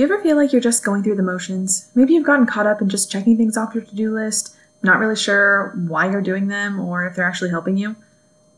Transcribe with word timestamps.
Do 0.00 0.06
you 0.06 0.14
ever 0.14 0.22
feel 0.22 0.38
like 0.38 0.50
you're 0.50 0.62
just 0.62 0.82
going 0.82 1.02
through 1.02 1.16
the 1.16 1.22
motions? 1.22 1.90
Maybe 1.94 2.14
you've 2.14 2.24
gotten 2.24 2.46
caught 2.46 2.66
up 2.66 2.80
in 2.80 2.88
just 2.88 3.12
checking 3.12 3.36
things 3.36 3.58
off 3.58 3.74
your 3.74 3.84
to 3.84 3.94
do 3.94 4.14
list, 4.14 4.56
not 4.82 4.98
really 4.98 5.14
sure 5.14 5.74
why 5.76 6.10
you're 6.10 6.22
doing 6.22 6.48
them 6.48 6.80
or 6.80 7.04
if 7.04 7.14
they're 7.14 7.28
actually 7.28 7.50
helping 7.50 7.76
you? 7.76 7.96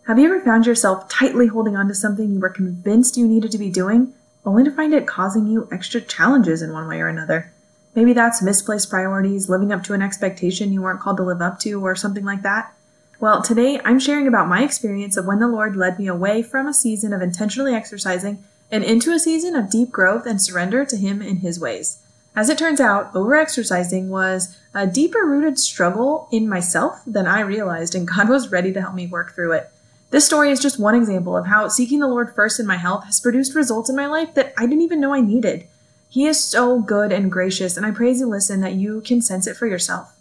Have 0.07 0.21
you 0.21 0.27
ever 0.27 0.41
found 0.41 0.67
yourself 0.67 1.09
tightly 1.09 1.49
holding 1.49 1.77
on 1.77 1.89
to 1.89 1.97
something 1.97 2.33
you 2.33 2.39
were 2.39 2.49
convinced 2.49 3.17
you 3.17 3.27
needed 3.27 3.51
to 3.51 3.59
be 3.59 3.71
doing, 3.71 4.13
only 4.47 4.63
to 4.63 4.71
find 4.71 4.95
it 4.95 5.09
causing 5.09 5.49
you 5.49 5.67
extra 5.73 6.01
challenges 6.01 6.63
in 6.63 6.73
one 6.73 6.87
way 6.87 7.01
or 7.01 7.09
another? 7.09 7.53
Maybe 7.97 8.13
that's 8.13 8.41
misplaced 8.41 8.89
priorities, 8.89 9.49
living 9.49 9.73
up 9.73 9.83
to 9.83 9.95
an 9.95 10.03
expectation 10.03 10.73
you 10.73 10.83
weren't 10.83 11.01
called 11.01 11.17
to 11.17 11.25
live 11.25 11.43
up 11.43 11.59
to, 11.63 11.85
or 11.85 11.97
something 11.97 12.25
like 12.25 12.43
that. 12.43 12.73
Well, 13.19 13.43
today 13.43 13.81
I'm 13.85 13.99
sharing 13.99 14.29
about 14.29 14.47
my 14.47 14.63
experience 14.63 15.17
of 15.17 15.27
when 15.27 15.41
the 15.41 15.49
Lord 15.49 15.75
led 15.75 15.99
me 15.99 16.07
away 16.07 16.45
from 16.45 16.69
a 16.69 16.73
season 16.73 17.13
of 17.13 17.21
intentionally 17.21 17.75
exercising 17.75 18.45
and 18.73 18.83
into 18.83 19.13
a 19.13 19.19
season 19.19 19.55
of 19.55 19.71
deep 19.71 19.93
growth 19.93 20.27
and 20.27 20.41
surrender 20.41 20.85
to 20.87 20.97
Him 20.97 21.21
in 21.21 21.37
His 21.37 21.61
ways. 21.61 21.99
As 22.35 22.49
it 22.49 22.57
turns 22.57 22.81
out, 22.81 23.13
overexercising 23.13 24.09
was 24.09 24.57
a 24.75 24.87
deeper 24.87 25.27
rooted 25.27 25.59
struggle 25.59 26.27
in 26.33 26.49
myself 26.49 27.03
than 27.07 27.27
I 27.27 27.41
realized, 27.41 27.95
and 27.95 28.09
God 28.09 28.29
was 28.31 28.51
ready 28.51 28.73
to 28.73 28.81
help 28.81 28.95
me 28.95 29.07
work 29.07 29.35
through 29.35 29.53
it. 29.53 29.71
This 30.11 30.27
story 30.27 30.51
is 30.51 30.61
just 30.61 30.79
one 30.79 30.95
example 30.95 31.37
of 31.37 31.47
how 31.47 31.69
seeking 31.69 32.01
the 32.01 32.09
Lord 32.09 32.35
first 32.35 32.59
in 32.59 32.67
my 32.67 32.77
health 32.77 33.05
has 33.05 33.21
produced 33.21 33.55
results 33.55 33.91
in 33.91 33.97
my 33.97 34.07
life 34.07 34.35
that 34.35 34.53
I 34.59 34.67
didn't 34.67 34.83
even 34.83 35.01
know 35.01 35.15
I 35.15 35.21
needed. 35.21 35.67
He 36.09 36.27
is 36.27 36.43
so 36.43 36.81
good 36.81 37.13
and 37.13 37.33
gracious, 37.33 37.77
and 37.77 37.87
I 37.87 37.91
pray 37.91 38.11
as 38.11 38.21
you 38.21 38.27
listen 38.27 38.61
that 38.61 38.75
you 38.75 39.03
can 39.03 39.23
sense 39.23 39.47
it 39.47 39.57
for 39.57 39.67
yourself. 39.67 40.15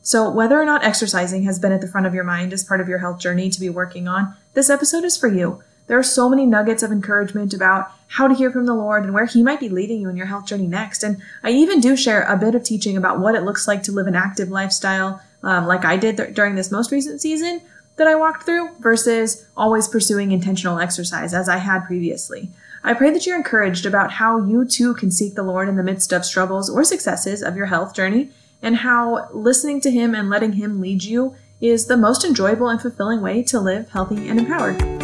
So, 0.00 0.30
whether 0.30 0.60
or 0.60 0.66
not 0.66 0.84
exercising 0.84 1.44
has 1.44 1.58
been 1.58 1.72
at 1.72 1.80
the 1.80 1.88
front 1.88 2.06
of 2.06 2.14
your 2.14 2.24
mind 2.24 2.52
as 2.52 2.64
part 2.64 2.80
of 2.80 2.88
your 2.88 2.98
health 2.98 3.18
journey 3.18 3.48
to 3.48 3.60
be 3.60 3.70
working 3.70 4.06
on, 4.06 4.34
this 4.52 4.68
episode 4.68 5.04
is 5.04 5.16
for 5.16 5.28
you. 5.28 5.62
There 5.86 5.98
are 5.98 6.02
so 6.02 6.30
many 6.30 6.46
nuggets 6.46 6.82
of 6.82 6.90
encouragement 6.90 7.52
about 7.52 7.90
how 8.08 8.26
to 8.26 8.34
hear 8.34 8.50
from 8.50 8.66
the 8.66 8.74
Lord 8.74 9.04
and 9.04 9.12
where 9.12 9.26
He 9.26 9.42
might 9.42 9.60
be 9.60 9.68
leading 9.68 10.00
you 10.00 10.08
in 10.08 10.16
your 10.16 10.26
health 10.26 10.46
journey 10.46 10.66
next. 10.66 11.02
And 11.02 11.20
I 11.42 11.50
even 11.50 11.80
do 11.80 11.96
share 11.96 12.22
a 12.22 12.36
bit 12.36 12.54
of 12.54 12.64
teaching 12.64 12.96
about 12.96 13.20
what 13.20 13.34
it 13.34 13.42
looks 13.42 13.68
like 13.68 13.82
to 13.84 13.92
live 13.92 14.06
an 14.06 14.14
active 14.14 14.48
lifestyle, 14.48 15.20
um, 15.42 15.66
like 15.66 15.84
I 15.84 15.96
did 15.96 16.16
th- 16.16 16.34
during 16.34 16.54
this 16.54 16.70
most 16.70 16.90
recent 16.90 17.20
season 17.20 17.60
that 17.96 18.08
I 18.08 18.14
walked 18.14 18.44
through, 18.44 18.70
versus 18.80 19.46
always 19.56 19.86
pursuing 19.86 20.32
intentional 20.32 20.80
exercise 20.80 21.34
as 21.34 21.48
I 21.48 21.58
had 21.58 21.84
previously. 21.84 22.50
I 22.82 22.92
pray 22.94 23.10
that 23.10 23.24
you're 23.24 23.36
encouraged 23.36 23.86
about 23.86 24.12
how 24.12 24.44
you 24.44 24.64
too 24.64 24.94
can 24.94 25.10
seek 25.10 25.34
the 25.34 25.42
Lord 25.42 25.68
in 25.68 25.76
the 25.76 25.82
midst 25.82 26.12
of 26.12 26.24
struggles 26.24 26.68
or 26.68 26.82
successes 26.82 27.42
of 27.42 27.56
your 27.56 27.66
health 27.66 27.94
journey, 27.94 28.30
and 28.62 28.76
how 28.76 29.28
listening 29.32 29.80
to 29.82 29.90
Him 29.90 30.14
and 30.14 30.30
letting 30.30 30.54
Him 30.54 30.80
lead 30.80 31.04
you 31.04 31.36
is 31.60 31.86
the 31.86 31.96
most 31.96 32.24
enjoyable 32.24 32.68
and 32.68 32.80
fulfilling 32.80 33.20
way 33.20 33.42
to 33.44 33.60
live 33.60 33.90
healthy 33.90 34.28
and 34.28 34.40
empowered. 34.40 35.03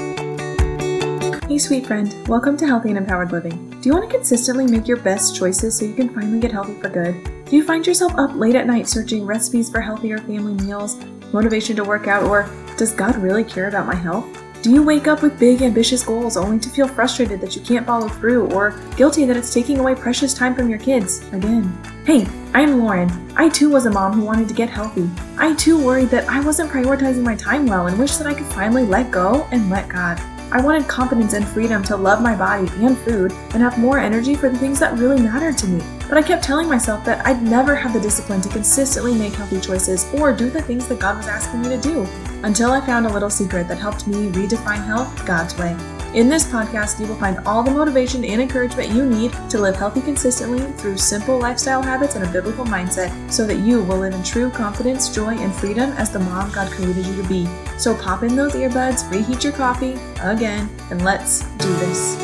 Hey, 1.51 1.59
sweet 1.59 1.84
friend, 1.84 2.15
welcome 2.29 2.56
to 2.59 2.65
Healthy 2.65 2.91
and 2.91 2.98
Empowered 2.98 3.33
Living. 3.33 3.70
Do 3.81 3.89
you 3.89 3.93
want 3.93 4.09
to 4.09 4.17
consistently 4.17 4.69
make 4.69 4.87
your 4.87 4.98
best 4.98 5.34
choices 5.34 5.77
so 5.77 5.84
you 5.84 5.95
can 5.95 6.09
finally 6.09 6.39
get 6.39 6.53
healthy 6.53 6.75
for 6.75 6.89
good? 6.89 7.45
Do 7.47 7.56
you 7.56 7.65
find 7.65 7.84
yourself 7.84 8.15
up 8.15 8.37
late 8.37 8.55
at 8.55 8.69
night 8.69 8.87
searching 8.87 9.27
recipes 9.27 9.69
for 9.69 9.81
healthier 9.81 10.19
family 10.19 10.55
meals, 10.65 10.97
motivation 11.33 11.75
to 11.75 11.83
work 11.83 12.06
out, 12.06 12.23
or 12.23 12.48
does 12.77 12.93
God 12.93 13.17
really 13.17 13.43
care 13.43 13.67
about 13.67 13.89
my 13.89 13.97
health? 13.97 14.25
Do 14.62 14.71
you 14.71 14.84
wake 14.84 15.09
up 15.09 15.23
with 15.23 15.41
big, 15.41 15.61
ambitious 15.61 16.05
goals 16.05 16.37
only 16.37 16.61
to 16.61 16.69
feel 16.69 16.87
frustrated 16.87 17.41
that 17.41 17.56
you 17.56 17.62
can't 17.62 17.84
follow 17.84 18.09
through 18.09 18.48
or 18.53 18.81
guilty 18.97 19.25
that 19.25 19.37
it's 19.37 19.53
taking 19.53 19.81
away 19.81 19.97
precious 19.97 20.33
time 20.33 20.55
from 20.55 20.71
your 20.71 20.78
kids 20.78 21.27
again? 21.33 21.65
Hey, 22.06 22.28
I'm 22.55 22.78
Lauren. 22.78 23.11
I 23.34 23.48
too 23.48 23.71
was 23.71 23.87
a 23.87 23.91
mom 23.91 24.12
who 24.12 24.25
wanted 24.25 24.47
to 24.47 24.55
get 24.55 24.71
healthy. 24.71 25.11
I 25.37 25.56
too 25.56 25.84
worried 25.84 26.11
that 26.11 26.28
I 26.28 26.45
wasn't 26.45 26.71
prioritizing 26.71 27.25
my 27.25 27.34
time 27.34 27.67
well 27.67 27.89
and 27.89 27.98
wished 27.98 28.19
that 28.19 28.28
I 28.28 28.34
could 28.34 28.47
finally 28.53 28.84
let 28.84 29.11
go 29.11 29.48
and 29.51 29.69
let 29.69 29.89
God. 29.89 30.23
I 30.53 30.61
wanted 30.61 30.89
confidence 30.89 31.33
and 31.33 31.47
freedom 31.47 31.83
to 31.84 31.97
love 31.97 32.20
my 32.20 32.34
body 32.34 32.69
and 32.84 32.98
food 32.98 33.33
and 33.55 33.62
have 33.62 33.79
more 33.79 34.01
energy 34.01 34.34
for 34.34 34.48
the 34.48 34.59
things 34.59 34.81
that 34.81 34.98
really 34.98 35.23
mattered 35.23 35.56
to 35.59 35.69
me. 35.69 35.81
But 36.09 36.19
I 36.19 36.23
kept 36.23 36.43
telling 36.43 36.69
myself 36.69 37.05
that 37.05 37.25
I'd 37.25 37.41
never 37.41 37.77
have 37.77 37.93
the 37.93 38.01
discipline 38.01 38.41
to 38.41 38.48
consistently 38.48 39.15
make 39.15 39.34
healthy 39.34 39.61
choices 39.61 40.12
or 40.15 40.33
do 40.33 40.51
the 40.51 40.62
things 40.62 40.89
that 40.89 40.98
God 40.98 41.17
was 41.17 41.28
asking 41.28 41.62
me 41.62 41.69
to 41.69 41.81
do 41.81 42.05
until 42.43 42.73
I 42.73 42.84
found 42.84 43.06
a 43.06 43.12
little 43.12 43.31
secret 43.31 43.69
that 43.69 43.78
helped 43.78 44.09
me 44.09 44.28
redefine 44.28 44.84
health 44.84 45.25
God's 45.25 45.56
way. 45.56 45.77
In 46.12 46.28
this 46.28 46.43
podcast, 46.43 46.98
you 46.98 47.06
will 47.06 47.15
find 47.15 47.38
all 47.47 47.62
the 47.62 47.71
motivation 47.71 48.25
and 48.25 48.43
encouragement 48.43 48.88
you 48.88 49.06
need 49.06 49.31
to 49.48 49.60
live 49.60 49.76
healthy 49.76 50.00
consistently 50.00 50.59
through 50.72 50.97
simple 50.97 51.38
lifestyle 51.38 51.81
habits 51.81 52.16
and 52.16 52.25
a 52.25 52.32
biblical 52.32 52.65
mindset 52.65 53.31
so 53.31 53.47
that 53.47 53.59
you 53.59 53.84
will 53.84 53.98
live 53.98 54.12
in 54.12 54.22
true 54.25 54.50
confidence, 54.50 55.09
joy, 55.09 55.38
and 55.38 55.54
freedom 55.54 55.93
as 55.93 56.10
the 56.10 56.19
mom 56.19 56.50
God 56.50 56.69
created 56.72 57.06
you 57.06 57.22
to 57.22 57.28
be. 57.28 57.48
So 57.78 57.94
pop 57.94 58.25
in 58.25 58.34
those 58.34 58.54
earbuds, 58.54 59.09
reheat 59.09 59.44
your 59.44 59.53
coffee 59.53 59.93
again, 60.21 60.69
and 60.91 61.04
let's 61.04 61.44
do 61.59 61.72
this. 61.76 62.16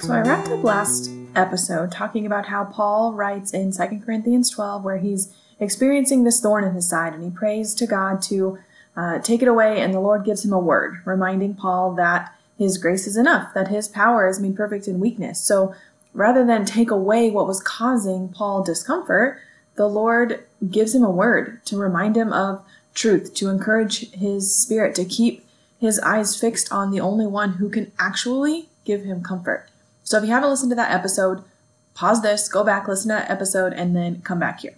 So 0.00 0.14
I 0.14 0.20
wrapped 0.20 0.46
up 0.46 0.62
last 0.62 1.10
episode 1.34 1.90
talking 1.90 2.24
about 2.24 2.46
how 2.46 2.66
Paul 2.66 3.14
writes 3.14 3.52
in 3.52 3.72
2 3.72 4.02
Corinthians 4.06 4.48
12 4.50 4.84
where 4.84 4.98
he's 4.98 5.34
experiencing 5.58 6.22
this 6.22 6.38
thorn 6.38 6.62
in 6.62 6.74
his 6.74 6.88
side 6.88 7.14
and 7.14 7.24
he 7.24 7.30
prays 7.30 7.74
to 7.74 7.84
God 7.84 8.22
to 8.22 8.60
uh, 8.96 9.18
take 9.18 9.42
it 9.42 9.48
away, 9.48 9.80
and 9.80 9.92
the 9.92 10.00
Lord 10.00 10.24
gives 10.24 10.44
him 10.44 10.52
a 10.52 10.58
word, 10.58 11.02
reminding 11.04 11.54
Paul 11.54 11.94
that 11.94 12.32
his 12.58 12.78
grace 12.78 13.06
is 13.06 13.16
enough, 13.16 13.52
that 13.54 13.68
his 13.68 13.88
power 13.88 14.26
is 14.26 14.40
made 14.40 14.56
perfect 14.56 14.88
in 14.88 15.00
weakness. 15.00 15.40
So 15.40 15.74
rather 16.14 16.44
than 16.44 16.64
take 16.64 16.90
away 16.90 17.30
what 17.30 17.46
was 17.46 17.60
causing 17.60 18.30
Paul 18.30 18.62
discomfort, 18.62 19.38
the 19.74 19.86
Lord 19.86 20.42
gives 20.70 20.94
him 20.94 21.04
a 21.04 21.10
word 21.10 21.62
to 21.66 21.76
remind 21.76 22.16
him 22.16 22.32
of 22.32 22.64
truth, 22.94 23.34
to 23.34 23.50
encourage 23.50 24.10
his 24.12 24.54
spirit 24.54 24.94
to 24.94 25.04
keep 25.04 25.44
his 25.78 26.00
eyes 26.00 26.40
fixed 26.40 26.72
on 26.72 26.90
the 26.90 27.00
only 27.00 27.26
one 27.26 27.52
who 27.52 27.68
can 27.68 27.92
actually 27.98 28.70
give 28.86 29.04
him 29.04 29.22
comfort. 29.22 29.68
So 30.04 30.16
if 30.16 30.24
you 30.24 30.30
haven't 30.30 30.48
listened 30.48 30.70
to 30.70 30.76
that 30.76 30.94
episode, 30.94 31.44
pause 31.92 32.22
this, 32.22 32.48
go 32.48 32.64
back, 32.64 32.88
listen 32.88 33.10
to 33.10 33.16
that 33.16 33.30
episode, 33.30 33.74
and 33.74 33.94
then 33.94 34.22
come 34.22 34.38
back 34.38 34.60
here. 34.60 34.76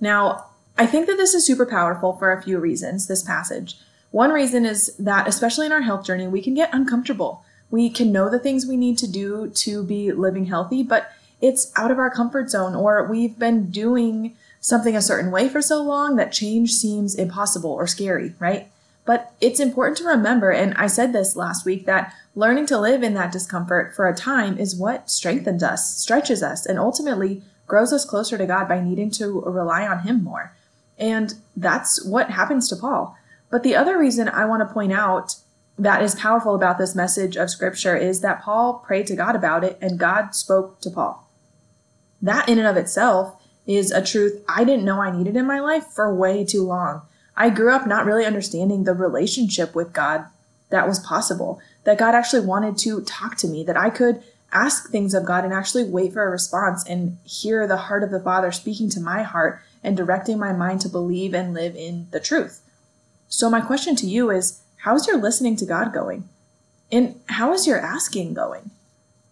Now, 0.00 0.45
I 0.78 0.86
think 0.86 1.06
that 1.06 1.16
this 1.16 1.34
is 1.34 1.46
super 1.46 1.64
powerful 1.64 2.16
for 2.16 2.32
a 2.32 2.42
few 2.42 2.58
reasons, 2.58 3.06
this 3.06 3.22
passage. 3.22 3.78
One 4.10 4.30
reason 4.30 4.66
is 4.66 4.94
that, 4.98 5.26
especially 5.26 5.66
in 5.66 5.72
our 5.72 5.80
health 5.80 6.04
journey, 6.04 6.26
we 6.26 6.42
can 6.42 6.54
get 6.54 6.74
uncomfortable. 6.74 7.44
We 7.70 7.88
can 7.90 8.12
know 8.12 8.28
the 8.28 8.38
things 8.38 8.66
we 8.66 8.76
need 8.76 8.98
to 8.98 9.08
do 9.08 9.48
to 9.48 9.82
be 9.82 10.12
living 10.12 10.46
healthy, 10.46 10.82
but 10.82 11.10
it's 11.40 11.72
out 11.76 11.90
of 11.90 11.98
our 11.98 12.10
comfort 12.10 12.50
zone, 12.50 12.74
or 12.74 13.06
we've 13.06 13.38
been 13.38 13.70
doing 13.70 14.36
something 14.60 14.96
a 14.96 15.02
certain 15.02 15.30
way 15.30 15.48
for 15.48 15.62
so 15.62 15.82
long 15.82 16.16
that 16.16 16.32
change 16.32 16.72
seems 16.72 17.14
impossible 17.14 17.70
or 17.70 17.86
scary, 17.86 18.34
right? 18.38 18.68
But 19.04 19.32
it's 19.40 19.60
important 19.60 19.98
to 19.98 20.04
remember, 20.04 20.50
and 20.50 20.74
I 20.74 20.88
said 20.88 21.12
this 21.12 21.36
last 21.36 21.64
week, 21.64 21.86
that 21.86 22.12
learning 22.34 22.66
to 22.66 22.78
live 22.78 23.02
in 23.02 23.14
that 23.14 23.32
discomfort 23.32 23.94
for 23.94 24.08
a 24.08 24.14
time 24.14 24.58
is 24.58 24.74
what 24.74 25.10
strengthens 25.10 25.62
us, 25.62 25.96
stretches 25.96 26.42
us, 26.42 26.66
and 26.66 26.78
ultimately 26.78 27.42
grows 27.66 27.92
us 27.92 28.04
closer 28.04 28.36
to 28.36 28.46
God 28.46 28.68
by 28.68 28.80
needing 28.80 29.10
to 29.12 29.40
rely 29.42 29.86
on 29.86 30.00
Him 30.00 30.22
more. 30.24 30.52
And 30.98 31.34
that's 31.56 32.04
what 32.04 32.30
happens 32.30 32.68
to 32.68 32.76
Paul. 32.76 33.16
But 33.50 33.62
the 33.62 33.76
other 33.76 33.98
reason 33.98 34.28
I 34.28 34.44
want 34.46 34.66
to 34.66 34.72
point 34.72 34.92
out 34.92 35.36
that 35.78 36.02
is 36.02 36.14
powerful 36.14 36.54
about 36.54 36.78
this 36.78 36.94
message 36.94 37.36
of 37.36 37.50
scripture 37.50 37.96
is 37.96 38.20
that 38.22 38.42
Paul 38.42 38.82
prayed 38.86 39.06
to 39.08 39.16
God 39.16 39.36
about 39.36 39.62
it 39.62 39.78
and 39.80 39.98
God 39.98 40.34
spoke 40.34 40.80
to 40.80 40.90
Paul. 40.90 41.28
That 42.22 42.48
in 42.48 42.58
and 42.58 42.66
of 42.66 42.76
itself 42.76 43.42
is 43.66 43.90
a 43.90 44.04
truth 44.04 44.42
I 44.48 44.64
didn't 44.64 44.84
know 44.84 45.00
I 45.00 45.16
needed 45.16 45.36
in 45.36 45.46
my 45.46 45.60
life 45.60 45.86
for 45.86 46.14
way 46.14 46.44
too 46.44 46.62
long. 46.62 47.02
I 47.36 47.50
grew 47.50 47.72
up 47.72 47.86
not 47.86 48.06
really 48.06 48.24
understanding 48.24 48.84
the 48.84 48.94
relationship 48.94 49.74
with 49.74 49.92
God 49.92 50.24
that 50.70 50.88
was 50.88 50.98
possible, 50.98 51.60
that 51.84 51.98
God 51.98 52.14
actually 52.14 52.46
wanted 52.46 52.78
to 52.78 53.02
talk 53.02 53.36
to 53.36 53.48
me, 53.48 53.62
that 53.64 53.76
I 53.76 53.90
could 53.90 54.22
ask 54.52 54.90
things 54.90 55.14
of 55.14 55.24
God 55.24 55.44
and 55.44 55.52
actually 55.52 55.84
wait 55.84 56.12
for 56.12 56.22
a 56.22 56.30
response 56.30 56.84
and 56.86 57.18
hear 57.24 57.66
the 57.66 57.76
heart 57.76 58.02
of 58.02 58.10
the 58.10 58.20
Father 58.20 58.52
speaking 58.52 58.88
to 58.90 59.00
my 59.00 59.22
heart 59.22 59.60
and 59.82 59.96
directing 59.96 60.38
my 60.38 60.52
mind 60.52 60.80
to 60.80 60.88
believe 60.88 61.34
and 61.34 61.54
live 61.54 61.76
in 61.76 62.08
the 62.10 62.20
truth. 62.20 62.60
So, 63.28 63.50
my 63.50 63.60
question 63.60 63.96
to 63.96 64.06
you 64.06 64.30
is 64.30 64.60
how's 64.78 65.06
your 65.06 65.18
listening 65.18 65.56
to 65.56 65.66
God 65.66 65.92
going? 65.92 66.28
And 66.90 67.20
how 67.26 67.52
is 67.52 67.66
your 67.66 67.80
asking 67.80 68.34
going? 68.34 68.70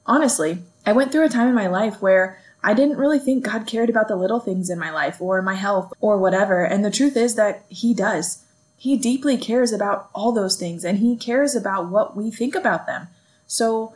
Honestly, 0.06 0.58
I 0.84 0.92
went 0.92 1.12
through 1.12 1.24
a 1.24 1.28
time 1.28 1.48
in 1.48 1.54
my 1.54 1.68
life 1.68 2.02
where 2.02 2.38
I 2.62 2.74
didn't 2.74 2.96
really 2.96 3.18
think 3.18 3.44
God 3.44 3.66
cared 3.66 3.90
about 3.90 4.08
the 4.08 4.16
little 4.16 4.40
things 4.40 4.70
in 4.70 4.78
my 4.78 4.90
life 4.90 5.20
or 5.20 5.42
my 5.42 5.54
health 5.54 5.92
or 6.00 6.18
whatever. 6.18 6.64
And 6.64 6.84
the 6.84 6.90
truth 6.90 7.16
is 7.16 7.36
that 7.36 7.64
He 7.68 7.94
does. 7.94 8.42
He 8.76 8.96
deeply 8.96 9.36
cares 9.36 9.72
about 9.72 10.08
all 10.14 10.32
those 10.32 10.56
things 10.56 10.84
and 10.84 10.98
He 10.98 11.16
cares 11.16 11.54
about 11.54 11.88
what 11.88 12.16
we 12.16 12.30
think 12.30 12.54
about 12.54 12.86
them. 12.86 13.08
So, 13.46 13.94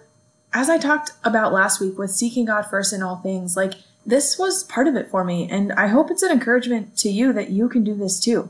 as 0.53 0.71
I 0.71 0.79
talked 0.79 1.12
about 1.25 1.53
last 1.53 1.81
week 1.81 1.99
with 1.99 2.11
seeking 2.11 2.47
God 2.47 2.62
first 2.62 2.93
in 2.93 3.03
all 3.03 3.17
things, 3.17 3.56
like 3.56 3.75
this 4.06 4.39
was 4.39 4.65
part 4.65 4.89
of 4.89 4.97
it 4.97 5.11
for 5.11 5.25
me, 5.25 5.49
and 5.50 5.73
I 5.73 5.89
hope 5.89 6.11
it's 6.11 6.23
an 6.23 6.33
encouragement 6.33 6.97
to 6.99 7.11
you 7.11 7.33
that 7.35 7.50
you 7.50 7.69
can 7.69 7.85
do 7.85 7.95
this 7.95 8.19
too. 8.19 8.49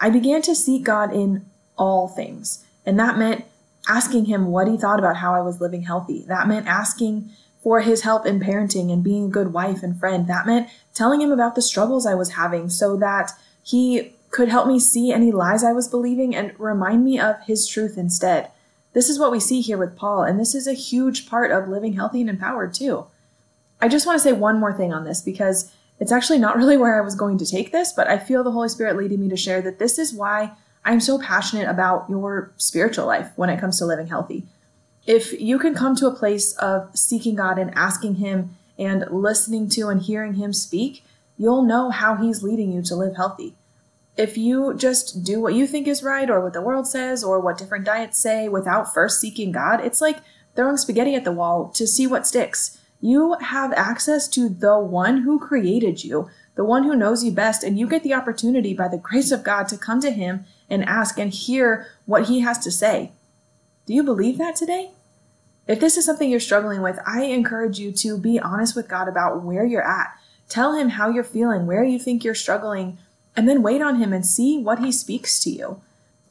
I 0.00 0.10
began 0.10 0.42
to 0.42 0.54
seek 0.54 0.84
God 0.84 1.12
in 1.12 1.44
all 1.76 2.08
things, 2.08 2.64
and 2.86 2.98
that 2.98 3.18
meant 3.18 3.44
asking 3.86 4.26
Him 4.26 4.46
what 4.46 4.68
He 4.68 4.78
thought 4.78 4.98
about 4.98 5.16
how 5.16 5.34
I 5.34 5.42
was 5.42 5.60
living 5.60 5.82
healthy. 5.82 6.24
That 6.26 6.48
meant 6.48 6.66
asking 6.66 7.30
for 7.62 7.80
His 7.80 8.02
help 8.02 8.24
in 8.24 8.40
parenting 8.40 8.90
and 8.90 9.04
being 9.04 9.26
a 9.26 9.30
good 9.30 9.52
wife 9.52 9.82
and 9.82 9.98
friend. 9.98 10.26
That 10.26 10.46
meant 10.46 10.68
telling 10.94 11.20
Him 11.20 11.32
about 11.32 11.54
the 11.54 11.62
struggles 11.62 12.06
I 12.06 12.14
was 12.14 12.30
having 12.30 12.70
so 12.70 12.96
that 12.96 13.32
He 13.62 14.14
could 14.30 14.48
help 14.48 14.66
me 14.66 14.80
see 14.80 15.12
any 15.12 15.30
lies 15.30 15.62
I 15.62 15.72
was 15.72 15.86
believing 15.86 16.34
and 16.34 16.58
remind 16.58 17.04
me 17.04 17.20
of 17.20 17.36
His 17.46 17.68
truth 17.68 17.98
instead. 17.98 18.50
This 18.94 19.10
is 19.10 19.18
what 19.18 19.32
we 19.32 19.40
see 19.40 19.60
here 19.60 19.76
with 19.76 19.96
Paul, 19.96 20.22
and 20.22 20.40
this 20.40 20.54
is 20.54 20.66
a 20.66 20.72
huge 20.72 21.28
part 21.28 21.50
of 21.50 21.68
living 21.68 21.92
healthy 21.92 22.20
and 22.20 22.30
empowered 22.30 22.72
too. 22.72 23.06
I 23.80 23.88
just 23.88 24.06
want 24.06 24.18
to 24.18 24.22
say 24.22 24.32
one 24.32 24.58
more 24.58 24.72
thing 24.72 24.92
on 24.92 25.04
this 25.04 25.20
because 25.20 25.70
it's 26.00 26.12
actually 26.12 26.38
not 26.38 26.56
really 26.58 26.76
where 26.76 26.96
I 26.96 27.04
was 27.04 27.14
going 27.14 27.36
to 27.38 27.46
take 27.46 27.72
this, 27.72 27.92
but 27.92 28.08
I 28.08 28.18
feel 28.18 28.42
the 28.42 28.52
Holy 28.52 28.68
Spirit 28.68 28.96
leading 28.96 29.20
me 29.20 29.28
to 29.28 29.36
share 29.36 29.60
that 29.62 29.78
this 29.78 29.98
is 29.98 30.14
why 30.14 30.52
I'm 30.84 31.00
so 31.00 31.18
passionate 31.18 31.68
about 31.68 32.08
your 32.08 32.52
spiritual 32.56 33.06
life 33.06 33.30
when 33.36 33.50
it 33.50 33.60
comes 33.60 33.78
to 33.78 33.86
living 33.86 34.06
healthy. 34.06 34.44
If 35.06 35.38
you 35.38 35.58
can 35.58 35.74
come 35.74 35.96
to 35.96 36.06
a 36.06 36.14
place 36.14 36.52
of 36.54 36.96
seeking 36.96 37.34
God 37.34 37.58
and 37.58 37.74
asking 37.74 38.16
Him 38.16 38.56
and 38.78 39.06
listening 39.10 39.68
to 39.70 39.88
and 39.88 40.00
hearing 40.00 40.34
Him 40.34 40.52
speak, 40.52 41.04
you'll 41.36 41.62
know 41.62 41.90
how 41.90 42.14
He's 42.14 42.42
leading 42.42 42.72
you 42.72 42.80
to 42.82 42.94
live 42.94 43.16
healthy. 43.16 43.54
If 44.16 44.38
you 44.38 44.74
just 44.74 45.24
do 45.24 45.40
what 45.40 45.54
you 45.54 45.66
think 45.66 45.88
is 45.88 46.02
right 46.02 46.30
or 46.30 46.40
what 46.40 46.52
the 46.52 46.62
world 46.62 46.86
says 46.86 47.24
or 47.24 47.40
what 47.40 47.58
different 47.58 47.84
diets 47.84 48.18
say 48.18 48.48
without 48.48 48.94
first 48.94 49.20
seeking 49.20 49.50
God, 49.50 49.80
it's 49.80 50.00
like 50.00 50.18
throwing 50.54 50.76
spaghetti 50.76 51.14
at 51.14 51.24
the 51.24 51.32
wall 51.32 51.68
to 51.70 51.86
see 51.86 52.06
what 52.06 52.26
sticks. 52.26 52.78
You 53.00 53.36
have 53.40 53.72
access 53.72 54.28
to 54.28 54.48
the 54.48 54.78
one 54.78 55.22
who 55.22 55.38
created 55.38 56.04
you, 56.04 56.30
the 56.54 56.64
one 56.64 56.84
who 56.84 56.94
knows 56.94 57.24
you 57.24 57.32
best, 57.32 57.64
and 57.64 57.78
you 57.78 57.88
get 57.88 58.02
the 58.02 58.14
opportunity 58.14 58.72
by 58.72 58.88
the 58.88 58.98
grace 58.98 59.32
of 59.32 59.42
God 59.42 59.66
to 59.68 59.76
come 59.76 60.00
to 60.00 60.12
Him 60.12 60.44
and 60.70 60.84
ask 60.84 61.18
and 61.18 61.30
hear 61.30 61.88
what 62.06 62.28
He 62.28 62.40
has 62.40 62.58
to 62.60 62.70
say. 62.70 63.10
Do 63.84 63.94
you 63.94 64.04
believe 64.04 64.38
that 64.38 64.56
today? 64.56 64.92
If 65.66 65.80
this 65.80 65.96
is 65.96 66.04
something 66.04 66.30
you're 66.30 66.40
struggling 66.40 66.82
with, 66.82 66.98
I 67.06 67.24
encourage 67.24 67.78
you 67.78 67.90
to 67.92 68.16
be 68.16 68.38
honest 68.38 68.76
with 68.76 68.88
God 68.88 69.08
about 69.08 69.42
where 69.42 69.64
you're 69.64 69.86
at. 69.86 70.14
Tell 70.48 70.74
Him 70.74 70.90
how 70.90 71.10
you're 71.10 71.24
feeling, 71.24 71.66
where 71.66 71.84
you 71.84 71.98
think 71.98 72.22
you're 72.22 72.34
struggling, 72.34 72.98
and 73.36 73.48
then 73.48 73.62
wait 73.62 73.82
on 73.82 73.96
Him 73.96 74.12
and 74.12 74.26
see 74.26 74.58
what 74.58 74.78
He 74.78 74.92
speaks 74.92 75.38
to 75.40 75.50
you. 75.50 75.80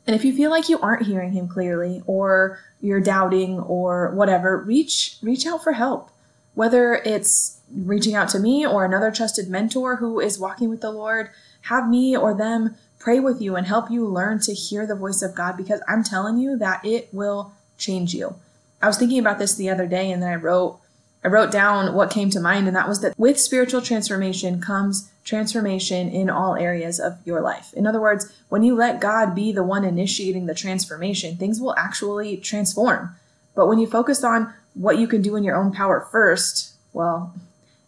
And 0.05 0.15
if 0.15 0.25
you 0.25 0.35
feel 0.35 0.49
like 0.49 0.69
you 0.69 0.79
aren't 0.79 1.07
hearing 1.07 1.31
Him 1.31 1.47
clearly, 1.47 2.01
or 2.05 2.59
you're 2.81 2.99
doubting, 2.99 3.59
or 3.59 4.11
whatever, 4.11 4.57
reach 4.57 5.17
reach 5.21 5.45
out 5.45 5.63
for 5.63 5.73
help. 5.73 6.09
Whether 6.55 6.95
it's 6.95 7.59
reaching 7.73 8.13
out 8.13 8.29
to 8.29 8.39
me 8.39 8.65
or 8.65 8.85
another 8.85 9.11
trusted 9.11 9.49
mentor 9.49 9.95
who 9.95 10.19
is 10.19 10.37
walking 10.37 10.69
with 10.69 10.81
the 10.81 10.91
Lord, 10.91 11.29
have 11.61 11.89
me 11.89 12.15
or 12.15 12.33
them 12.33 12.75
pray 12.99 13.19
with 13.19 13.41
you 13.41 13.55
and 13.55 13.67
help 13.67 13.91
you 13.91 14.07
learn 14.07 14.39
to 14.39 14.53
hear 14.53 14.87
the 14.87 14.95
voice 14.95 15.21
of 15.21 15.35
God 15.35 15.57
because 15.57 15.81
I'm 15.87 16.03
telling 16.03 16.37
you 16.37 16.57
that 16.57 16.85
it 16.85 17.09
will 17.11 17.53
change 17.77 18.13
you. 18.13 18.35
I 18.81 18.87
was 18.87 18.97
thinking 18.97 19.19
about 19.19 19.39
this 19.39 19.55
the 19.55 19.69
other 19.69 19.87
day 19.87 20.11
and 20.11 20.21
then 20.21 20.29
I 20.29 20.35
wrote 20.35 20.79
I 21.23 21.29
wrote 21.29 21.51
down 21.51 21.93
what 21.93 22.11
came 22.11 22.29
to 22.31 22.39
mind 22.39 22.67
and 22.67 22.75
that 22.75 22.87
was 22.87 23.01
that 23.01 23.17
with 23.17 23.39
spiritual 23.39 23.81
transformation 23.81 24.59
comes 24.61 25.09
transformation 25.23 26.09
in 26.09 26.29
all 26.29 26.55
areas 26.55 26.99
of 26.99 27.17
your 27.25 27.41
life. 27.41 27.73
In 27.73 27.87
other 27.87 28.01
words, 28.01 28.31
when 28.49 28.63
you 28.63 28.75
let 28.75 28.99
God 28.99 29.33
be 29.33 29.51
the 29.51 29.63
one 29.63 29.85
initiating 29.85 30.45
the 30.45 30.55
transformation, 30.55 31.37
things 31.37 31.61
will 31.61 31.75
actually 31.75 32.37
transform. 32.37 33.15
But 33.55 33.67
when 33.67 33.79
you 33.79 33.87
focus 33.87 34.23
on 34.23 34.53
what 34.73 34.97
you 34.97 35.07
can 35.07 35.21
do 35.21 35.35
in 35.35 35.43
your 35.43 35.55
own 35.55 35.71
power 35.71 36.07
first, 36.11 36.73
well, 36.91 37.33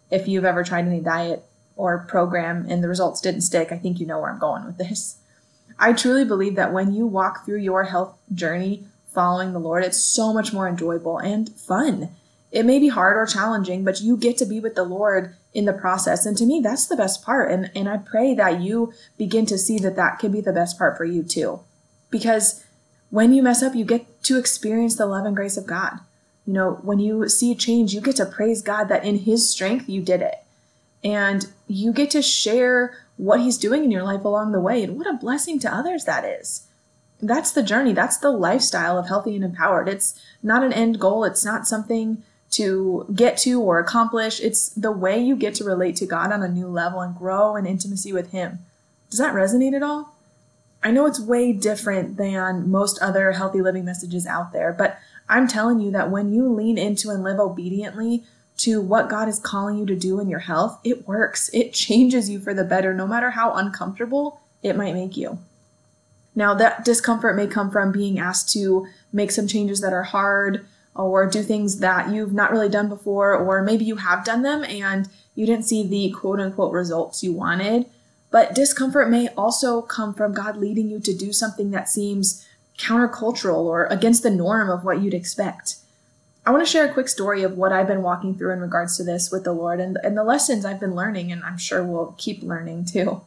if 0.10 0.28
you've 0.28 0.46
ever 0.46 0.64
tried 0.64 0.86
any 0.86 1.02
diet 1.02 1.44
or 1.76 2.06
program 2.08 2.66
and 2.70 2.84
the 2.84 2.88
results 2.88 3.22
didn't 3.22 3.42
stick, 3.42 3.72
I 3.72 3.78
think 3.78 4.00
you 4.00 4.06
know 4.06 4.20
where 4.20 4.32
I'm 4.32 4.40
going 4.40 4.66
with 4.66 4.78
this. 4.78 5.18
I 5.78 5.94
truly 5.94 6.24
believe 6.24 6.56
that 6.56 6.72
when 6.72 6.94
you 6.94 7.06
walk 7.06 7.46
through 7.46 7.58
your 7.58 7.84
health 7.84 8.18
journey 8.34 8.86
following 9.14 9.52
the 9.52 9.60
Lord, 9.60 9.84
it's 9.84 10.02
so 10.02 10.32
much 10.32 10.54
more 10.54 10.68
enjoyable 10.68 11.18
and 11.18 11.50
fun. 11.50 12.10
It 12.52 12.66
may 12.66 12.80
be 12.80 12.88
hard 12.88 13.18
or 13.18 13.26
challenging, 13.26 13.84
but 13.84 14.00
you 14.00 14.16
get 14.16 14.38
to 14.38 14.46
be 14.46 14.62
with 14.62 14.76
the 14.76 14.84
Lord 14.84 15.36
in 15.56 15.66
the 15.66 15.74
process. 15.74 16.26
And 16.26 16.38
to 16.38 16.46
me, 16.46 16.60
that's 16.62 16.86
the 16.86 16.96
best 16.96 17.24
part. 17.24 17.52
And, 17.52 17.72
and 17.76 17.90
I 17.90 17.98
pray 17.98 18.36
that 18.36 18.62
you 18.62 18.94
begin 19.18 19.46
to 19.48 19.58
see 19.58 19.80
that 19.80 19.96
that 19.96 20.20
can 20.20 20.32
be 20.32 20.42
the 20.42 20.54
best 20.54 20.78
part 20.78 20.98
for 20.98 21.06
you 21.06 21.24
too. 21.24 21.62
Because 22.12 22.64
when 23.10 23.34
you 23.34 23.42
mess 23.42 23.64
up, 23.64 23.74
you 23.74 23.86
get 23.86 24.24
to 24.24 24.38
experience 24.38 24.96
the 24.96 25.06
love 25.06 25.26
and 25.26 25.36
grace 25.36 25.58
of 25.58 25.66
God. 25.66 26.00
You 26.46 26.54
know, 26.54 26.74
when 26.84 27.00
you 27.00 27.28
see 27.30 27.56
change, 27.56 27.94
you 27.94 28.02
get 28.02 28.18
to 28.18 28.26
praise 28.26 28.62
God 28.62 28.86
that 28.90 29.06
in 29.06 29.20
His 29.20 29.50
strength 29.50 29.90
you 29.90 30.02
did 30.02 30.22
it. 30.22 30.36
And 31.04 31.48
you 31.68 31.92
get 31.92 32.12
to 32.12 32.22
share 32.22 32.98
what 33.18 33.40
He's 33.40 33.58
doing 33.58 33.84
in 33.84 33.92
your 33.92 34.04
life 34.04 34.26
along 34.26 34.52
the 34.52 34.60
way. 34.60 34.84
And 34.84 34.98
what 34.98 35.08
a 35.08 35.14
blessing 35.14 35.58
to 35.60 35.74
others 35.74 36.06
that 36.06 36.26
is 36.26 36.68
that's 37.22 37.52
the 37.52 37.64
journey. 37.64 37.94
That's 37.94 38.18
the 38.18 38.32
lifestyle 38.32 38.98
of 38.98 39.08
healthy 39.08 39.36
and 39.36 39.44
empowered. 39.44 39.88
It's 39.88 40.20
not 40.44 40.64
an 40.64 40.74
end 40.74 41.00
goal. 41.00 41.24
It's 41.24 41.46
not 41.46 41.68
something 41.68 42.24
to 42.56 43.06
get 43.14 43.38
to 43.38 43.62
or 43.62 43.80
accomplish. 43.80 44.40
It's 44.40 44.70
the 44.70 44.92
way 44.92 45.20
you 45.20 45.36
get 45.36 45.56
to 45.56 45.64
relate 45.64 45.96
to 45.98 46.06
God 46.06 46.32
on 46.32 46.42
a 46.42 46.48
new 46.48 46.68
level 46.68 47.02
and 47.02 47.16
grow 47.16 47.56
in 47.56 47.66
intimacy 47.66 48.14
with 48.14 48.32
Him. 48.32 48.60
Does 49.10 49.20
that 49.20 49.34
resonate 49.34 49.76
at 49.76 49.84
all? 49.84 50.16
I 50.82 50.92
know 50.92 51.06
it's 51.06 51.20
way 51.20 51.52
different 51.52 52.18
than 52.18 52.70
most 52.70 53.02
other 53.02 53.34
healthy 53.34 53.62
living 53.62 53.84
messages 53.86 54.26
out 54.26 54.54
there, 54.54 54.72
but 54.72 55.00
I'm 55.28 55.48
telling 55.48 55.80
you 55.80 55.92
that 55.92 56.12
when 56.12 56.32
you 56.32 56.48
lean 56.48 56.78
into 56.78 57.10
and 57.10 57.24
live 57.24 57.40
obediently 57.40 58.24
to 58.58 58.80
what 58.80 59.10
God 59.10 59.28
is 59.28 59.40
calling 59.40 59.78
you 59.78 59.86
to 59.88 59.96
do 59.96 60.20
in 60.20 60.30
your 60.30 60.40
health, 60.40 60.80
it 60.84 61.08
works. 61.08 61.50
It 61.54 61.74
changes 61.74 62.30
you 62.30 62.40
for 62.40 62.54
the 62.54 62.64
better, 62.64 62.94
no 62.94 63.08
matter 63.08 63.32
how 63.32 63.54
uncomfortable 63.54 64.40
it 64.64 64.78
might 64.78 64.94
make 64.94 65.18
you. 65.18 65.40
Now, 66.36 66.54
that 66.54 66.86
discomfort 66.86 67.36
may 67.36 67.48
come 67.48 67.72
from 67.72 67.92
being 67.92 68.20
asked 68.20 68.52
to 68.54 68.88
make 69.12 69.32
some 69.32 69.48
changes 69.48 69.82
that 69.82 69.94
are 69.94 70.04
hard 70.04 70.66
or 70.96 71.28
do 71.28 71.44
things 71.44 71.80
that 71.80 72.10
you've 72.10 72.34
not 72.34 72.52
really 72.52 72.70
done 72.70 72.88
before, 72.88 73.34
or 73.36 73.62
maybe 73.62 73.86
you 73.86 73.98
have 73.98 74.24
done 74.24 74.42
them 74.42 74.64
and 74.64 75.10
you 75.36 75.46
didn't 75.46 75.66
see 75.66 75.86
the 75.86 76.12
quote 76.12 76.40
unquote 76.40 76.72
results 76.72 77.24
you 77.24 77.34
wanted. 77.34 77.86
But 78.32 78.56
discomfort 78.56 79.10
may 79.10 79.28
also 79.30 79.82
come 79.82 80.14
from 80.14 80.34
God 80.34 80.58
leading 80.58 80.90
you 80.90 81.00
to 81.02 81.14
do 81.14 81.32
something 81.32 81.72
that 81.72 81.90
seems 81.90 82.46
countercultural 82.78 83.66
or 83.66 83.86
against 83.86 84.24
the 84.24 84.30
norm 84.30 84.70
of 84.70 84.84
what 84.84 85.02
you'd 85.02 85.14
expect. 85.14 85.76
I 86.46 86.52
want 86.52 86.66
to 86.66 86.72
share 86.72 86.86
a 86.86 86.94
quick 86.94 87.08
story 87.08 87.44
of 87.44 87.58
what 87.58 87.72
I've 87.72 87.88
been 87.88 88.04
walking 88.04 88.38
through 88.38 88.52
in 88.52 88.60
regards 88.60 88.98
to 88.98 89.04
this 89.04 89.32
with 89.32 89.44
the 89.44 89.54
Lord 89.54 89.80
and, 89.80 89.98
and 90.04 90.16
the 90.16 90.24
lessons 90.24 90.64
I've 90.64 90.80
been 90.80 90.94
learning, 90.94 91.32
and 91.32 91.44
I'm 91.44 91.58
sure 91.58 91.84
we'll 91.84 92.14
keep 92.18 92.44
learning 92.44 92.86
too. 92.86 93.22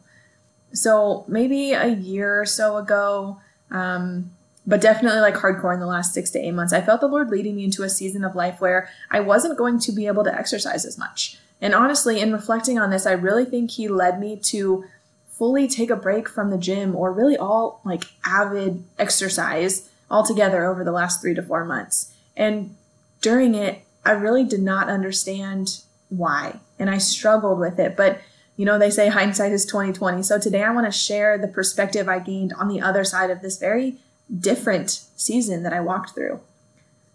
So 0.71 1.25
maybe 1.27 1.73
a 1.73 1.87
year 1.87 2.41
or 2.41 2.45
so 2.45 2.77
ago, 2.77 3.41
um, 3.71 4.31
but 4.65 4.81
definitely 4.81 5.21
like 5.21 5.35
hardcore 5.35 5.73
in 5.73 5.79
the 5.79 5.87
last 5.87 6.13
six 6.13 6.29
to 6.31 6.39
eight 6.39 6.51
months, 6.51 6.73
I 6.73 6.81
felt 6.81 7.01
the 7.01 7.07
Lord 7.07 7.29
leading 7.29 7.55
me 7.55 7.63
into 7.63 7.83
a 7.83 7.89
season 7.89 8.23
of 8.23 8.35
life 8.35 8.61
where 8.61 8.89
I 9.09 9.19
wasn't 9.19 9.57
going 9.57 9.79
to 9.79 9.91
be 9.91 10.07
able 10.07 10.23
to 10.23 10.33
exercise 10.33 10.85
as 10.85 10.97
much. 10.97 11.37
And 11.61 11.73
honestly, 11.73 12.19
in 12.19 12.31
reflecting 12.31 12.79
on 12.79 12.89
this, 12.89 13.05
I 13.05 13.11
really 13.13 13.45
think 13.45 13.71
He 13.71 13.87
led 13.87 14.19
me 14.19 14.37
to 14.37 14.85
fully 15.29 15.67
take 15.67 15.89
a 15.89 15.95
break 15.95 16.27
from 16.27 16.49
the 16.49 16.57
gym 16.57 16.95
or 16.95 17.11
really 17.11 17.37
all 17.37 17.81
like 17.85 18.03
avid 18.25 18.83
exercise 18.97 19.89
altogether 20.11 20.65
over 20.65 20.83
the 20.83 20.91
last 20.91 21.21
three 21.21 21.33
to 21.33 21.41
four 21.41 21.63
months. 21.63 22.13
And 22.35 22.75
during 23.21 23.55
it, 23.55 23.81
I 24.05 24.11
really 24.11 24.43
did 24.43 24.61
not 24.61 24.89
understand 24.89 25.81
why. 26.09 26.59
And 26.77 26.89
I 26.89 26.97
struggled 26.97 27.59
with 27.59 27.79
it. 27.79 27.95
But 27.95 28.21
you 28.57 28.65
know, 28.65 28.77
they 28.77 28.89
say 28.89 29.07
hindsight 29.07 29.53
is 29.53 29.65
2020. 29.65 30.21
So 30.23 30.37
today 30.37 30.63
I 30.63 30.71
want 30.71 30.85
to 30.85 30.91
share 30.91 31.37
the 31.37 31.47
perspective 31.47 32.09
I 32.09 32.19
gained 32.19 32.51
on 32.53 32.67
the 32.67 32.81
other 32.81 33.05
side 33.05 33.29
of 33.29 33.41
this 33.41 33.57
very 33.57 33.95
different 34.37 35.05
season 35.15 35.63
that 35.63 35.73
I 35.73 35.79
walked 35.79 36.13
through. 36.13 36.39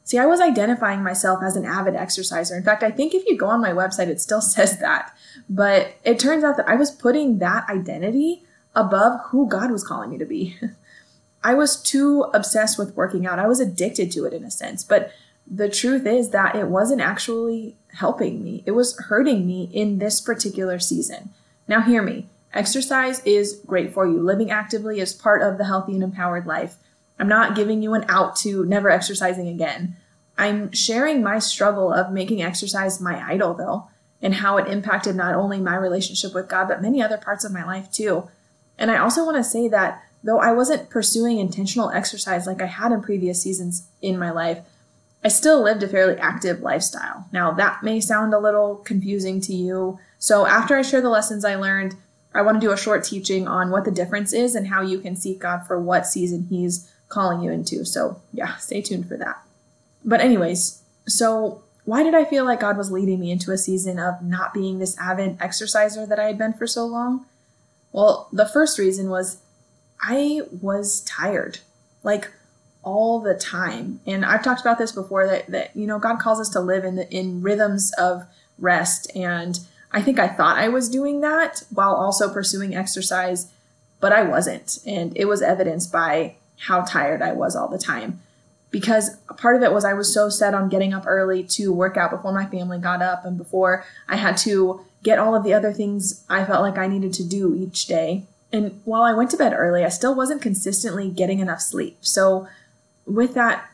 See, 0.05 0.19
I 0.19 0.27
was 0.27 0.41
identifying 0.41 1.03
myself 1.03 1.43
as 1.43 1.57
an 1.57 1.65
avid 1.65 1.95
exerciser. 1.95 2.57
In 2.57 2.63
fact, 2.63 2.83
I 2.83 2.91
think 2.91 3.15
if 3.15 3.25
you 3.27 3.39
go 3.39 3.49
on 3.49 3.63
my 3.63 3.71
website, 3.71 4.09
it 4.09 4.21
still 4.21 4.41
says 4.43 4.79
that. 4.81 5.17
But 5.49 5.95
it 6.05 6.19
turns 6.19 6.45
out 6.45 6.57
that 6.57 6.69
I 6.69 6.75
was 6.75 6.91
putting 6.91 7.39
that 7.39 7.69
identity 7.69 8.43
above 8.75 9.21
who 9.27 9.49
God 9.49 9.71
was 9.71 9.87
calling 9.87 10.11
me 10.11 10.19
to 10.19 10.25
be. 10.25 10.57
I 11.45 11.55
was 11.55 11.81
too 11.81 12.23
obsessed 12.35 12.79
with 12.79 12.97
working 12.97 13.27
out. 13.27 13.39
I 13.39 13.47
was 13.47 13.61
addicted 13.61 14.11
to 14.13 14.25
it 14.25 14.33
in 14.33 14.45
a 14.45 14.51
sense. 14.51 14.83
But 14.83 15.13
the 15.47 15.69
truth 15.69 16.07
is 16.07 16.31
that 16.31 16.57
it 16.57 16.69
wasn't 16.69 17.03
actually 17.03 17.77
helping 17.99 18.43
me, 18.43 18.65
it 18.67 18.73
was 18.73 18.99
hurting 18.99 19.47
me 19.47 19.71
in 19.73 19.99
this 19.99 20.21
particular 20.21 20.79
season. 20.79 21.31
Now, 21.69 21.83
hear 21.83 22.03
me 22.03 22.27
exercise 22.55 23.21
is 23.25 23.61
great 23.67 23.93
for 23.93 24.07
you. 24.07 24.21
Living 24.21 24.51
actively 24.51 25.01
is 25.01 25.13
part 25.13 25.43
of 25.43 25.59
the 25.59 25.65
healthy 25.65 25.95
and 25.95 26.03
empowered 26.03 26.47
life. 26.47 26.77
I'm 27.19 27.29
not 27.29 27.55
giving 27.55 27.83
you 27.83 27.95
an 27.95 28.05
out 28.09 28.37
to 28.37 28.65
never 28.65 28.91
exercising 28.91 29.49
again. 29.49 29.97
I'm 30.37 30.73
sharing 30.73 31.23
my 31.23 31.39
struggle 31.39 31.93
of 31.93 32.13
making 32.13 32.43
exercise 32.43 33.01
my 33.01 33.23
idol, 33.31 33.55
though, 33.55 33.89
and 34.21 34.35
how 34.35 34.57
it 34.57 34.69
impacted 34.69 35.15
not 35.15 35.35
only 35.35 35.61
my 35.61 35.77
relationship 35.77 36.35
with 36.35 36.49
God, 36.49 36.69
but 36.69 36.83
many 36.83 37.01
other 37.01 37.19
parts 37.19 37.45
of 37.45 37.53
my 37.53 37.65
life, 37.65 37.91
too. 37.93 38.29
And 38.79 38.91
I 38.91 38.99
also 38.99 39.25
want 39.25 39.37
to 39.37 39.45
say 39.45 39.69
that 39.69 40.03
though 40.25 40.39
I 40.39 40.53
wasn't 40.53 40.91
pursuing 40.91 41.39
intentional 41.39 41.91
exercise 41.91 42.47
like 42.47 42.63
I 42.63 42.67
had 42.67 42.91
in 42.91 43.03
previous 43.03 43.43
seasons 43.43 43.87
in 44.01 44.19
my 44.19 44.31
life, 44.31 44.59
I 45.23 45.29
still 45.29 45.63
lived 45.63 45.83
a 45.83 45.89
fairly 45.89 46.17
active 46.19 46.61
lifestyle. 46.61 47.29
Now, 47.33 47.53
that 47.53 47.83
may 47.83 48.01
sound 48.01 48.35
a 48.35 48.39
little 48.39 48.77
confusing 48.77 49.41
to 49.43 49.55
you. 49.55 49.99
So, 50.19 50.47
after 50.47 50.77
I 50.77 50.83
share 50.83 51.01
the 51.01 51.09
lessons 51.09 51.45
I 51.45 51.55
learned, 51.55 51.95
I 52.35 52.43
want 52.43 52.61
to 52.61 52.67
do 52.67 52.73
a 52.73 52.77
short 52.77 53.05
teaching 53.05 53.47
on 53.47 53.71
what 53.71 53.85
the 53.85 53.91
difference 53.91 54.33
is 54.33 54.55
and 54.55 54.67
how 54.67 54.83
you 54.83 54.99
can 54.99 55.15
seek 55.15 55.39
God 55.39 55.67
for 55.67 55.81
what 55.81 56.07
season 56.07 56.47
He's 56.51 56.91
calling 57.09 57.43
you 57.43 57.51
into. 57.51 57.85
So, 57.85 58.21
yeah, 58.33 58.57
stay 58.57 58.83
tuned 58.83 59.09
for 59.09 59.17
that. 59.17 59.43
But, 60.05 60.21
anyways, 60.21 60.83
so 61.07 61.63
why 61.85 62.03
did 62.03 62.15
I 62.15 62.25
feel 62.25 62.45
like 62.45 62.61
God 62.61 62.77
was 62.77 62.91
leading 62.91 63.21
me 63.21 63.31
into 63.31 63.53
a 63.53 63.59
season 63.59 63.99
of 63.99 64.23
not 64.23 64.55
being 64.55 64.79
this 64.79 64.97
avid 64.99 65.37
exerciser 65.41 66.07
that 66.07 66.19
I 66.19 66.25
had 66.25 66.39
been 66.39 66.53
for 66.53 66.67
so 66.67 66.87
long? 66.87 67.27
Well, 67.93 68.29
the 68.33 68.47
first 68.47 68.79
reason 68.79 69.09
was 69.09 69.39
I 70.01 70.43
was 70.61 71.01
tired. 71.03 71.61
Like, 72.03 72.31
all 72.85 73.21
the 73.21 73.35
time. 73.35 74.01
And 74.07 74.25
I've 74.25 74.45
talked 74.45 74.61
about 74.61 74.79
this 74.79 74.93
before 74.93 75.27
that 75.27 75.47
that 75.49 75.75
you 75.75 75.87
know 75.87 75.99
God 75.99 76.19
calls 76.19 76.39
us 76.39 76.51
to 76.51 76.61
live 76.61 76.85
in 76.85 76.97
the 76.97 77.11
in 77.11 77.43
rhythms 77.43 77.93
of 77.99 78.25
rest. 78.59 79.11
And 79.17 79.59
I 79.93 80.03
think 80.03 80.19
I 80.19 80.29
thought 80.29 80.59
I 80.59 80.69
was 80.69 80.89
doing 80.89 81.21
that 81.21 81.63
while 81.71 81.95
also 81.95 82.33
pursuing 82.33 82.75
exercise, 82.75 83.51
but 84.01 84.13
I 84.13 84.23
wasn't. 84.23 84.79
And 84.87 85.17
it 85.17 85.27
was 85.27 85.43
evidenced 85.43 85.93
by 85.93 86.37
how 86.59 86.83
tired 86.83 87.23
I 87.23 87.33
was 87.33 87.57
all 87.57 87.69
the 87.69 87.79
time. 87.79 88.21
Because 88.71 89.17
part 89.37 89.55
of 89.55 89.63
it 89.63 89.73
was 89.73 89.85
I 89.85 89.95
was 89.95 90.13
so 90.13 90.29
set 90.29 90.53
on 90.53 90.69
getting 90.69 90.93
up 90.93 91.05
early 91.07 91.45
to 91.45 91.73
work 91.73 91.97
out 91.97 92.11
before 92.11 92.33
my 92.33 92.47
family 92.47 92.79
got 92.79 93.03
up 93.03 93.25
and 93.25 93.39
before 93.39 93.85
I 94.09 94.17
had 94.17 94.37
to 94.39 94.81
get 95.05 95.19
all 95.19 95.37
of 95.37 95.45
the 95.45 95.55
other 95.55 95.73
things 95.73 96.25
I 96.29 96.45
felt 96.45 96.63
like 96.63 96.79
I 96.79 96.89
needed 96.89 97.13
to 97.15 97.25
do 97.25 97.55
each 97.55 97.87
day. 97.87 98.25
And 98.53 98.81
while 98.85 99.03
I 99.03 99.13
went 99.13 99.31
to 99.31 99.37
bed 99.37 99.53
early, 99.53 99.85
I 99.85 99.89
still 99.89 100.15
wasn't 100.15 100.43
consistently 100.43 101.09
getting 101.11 101.39
enough 101.41 101.61
sleep. 101.61 101.99
So, 102.01 102.49
with 103.07 103.35
that, 103.35 103.69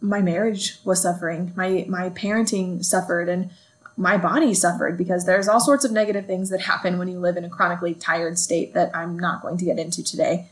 my 0.00 0.22
marriage 0.22 0.78
was 0.84 1.02
suffering, 1.02 1.52
my, 1.54 1.84
my 1.88 2.08
parenting 2.10 2.84
suffered, 2.84 3.28
and 3.28 3.50
my 3.96 4.16
body 4.16 4.54
suffered 4.54 4.96
because 4.96 5.26
there's 5.26 5.48
all 5.48 5.60
sorts 5.60 5.84
of 5.84 5.92
negative 5.92 6.26
things 6.26 6.48
that 6.50 6.62
happen 6.62 6.98
when 6.98 7.08
you 7.08 7.18
live 7.18 7.36
in 7.36 7.44
a 7.44 7.50
chronically 7.50 7.92
tired 7.92 8.38
state 8.38 8.72
that 8.72 8.96
I'm 8.96 9.18
not 9.18 9.42
going 9.42 9.58
to 9.58 9.64
get 9.64 9.78
into 9.78 10.02
today. 10.02 10.46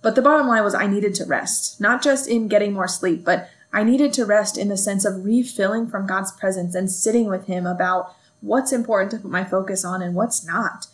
But 0.00 0.14
the 0.14 0.22
bottom 0.22 0.46
line 0.46 0.64
was 0.64 0.74
I 0.74 0.86
needed 0.86 1.14
to 1.16 1.24
rest, 1.24 1.80
not 1.80 2.02
just 2.02 2.28
in 2.28 2.48
getting 2.48 2.72
more 2.72 2.88
sleep, 2.88 3.24
but 3.24 3.50
I 3.72 3.82
needed 3.82 4.12
to 4.14 4.24
rest 4.24 4.56
in 4.56 4.68
the 4.68 4.76
sense 4.76 5.04
of 5.04 5.24
refilling 5.24 5.88
from 5.88 6.06
God's 6.06 6.32
presence 6.32 6.74
and 6.74 6.90
sitting 6.90 7.26
with 7.28 7.46
Him 7.46 7.66
about 7.66 8.14
what's 8.40 8.72
important 8.72 9.10
to 9.10 9.18
put 9.18 9.30
my 9.30 9.44
focus 9.44 9.84
on 9.84 10.00
and 10.00 10.14
what's 10.14 10.46
not. 10.46 10.86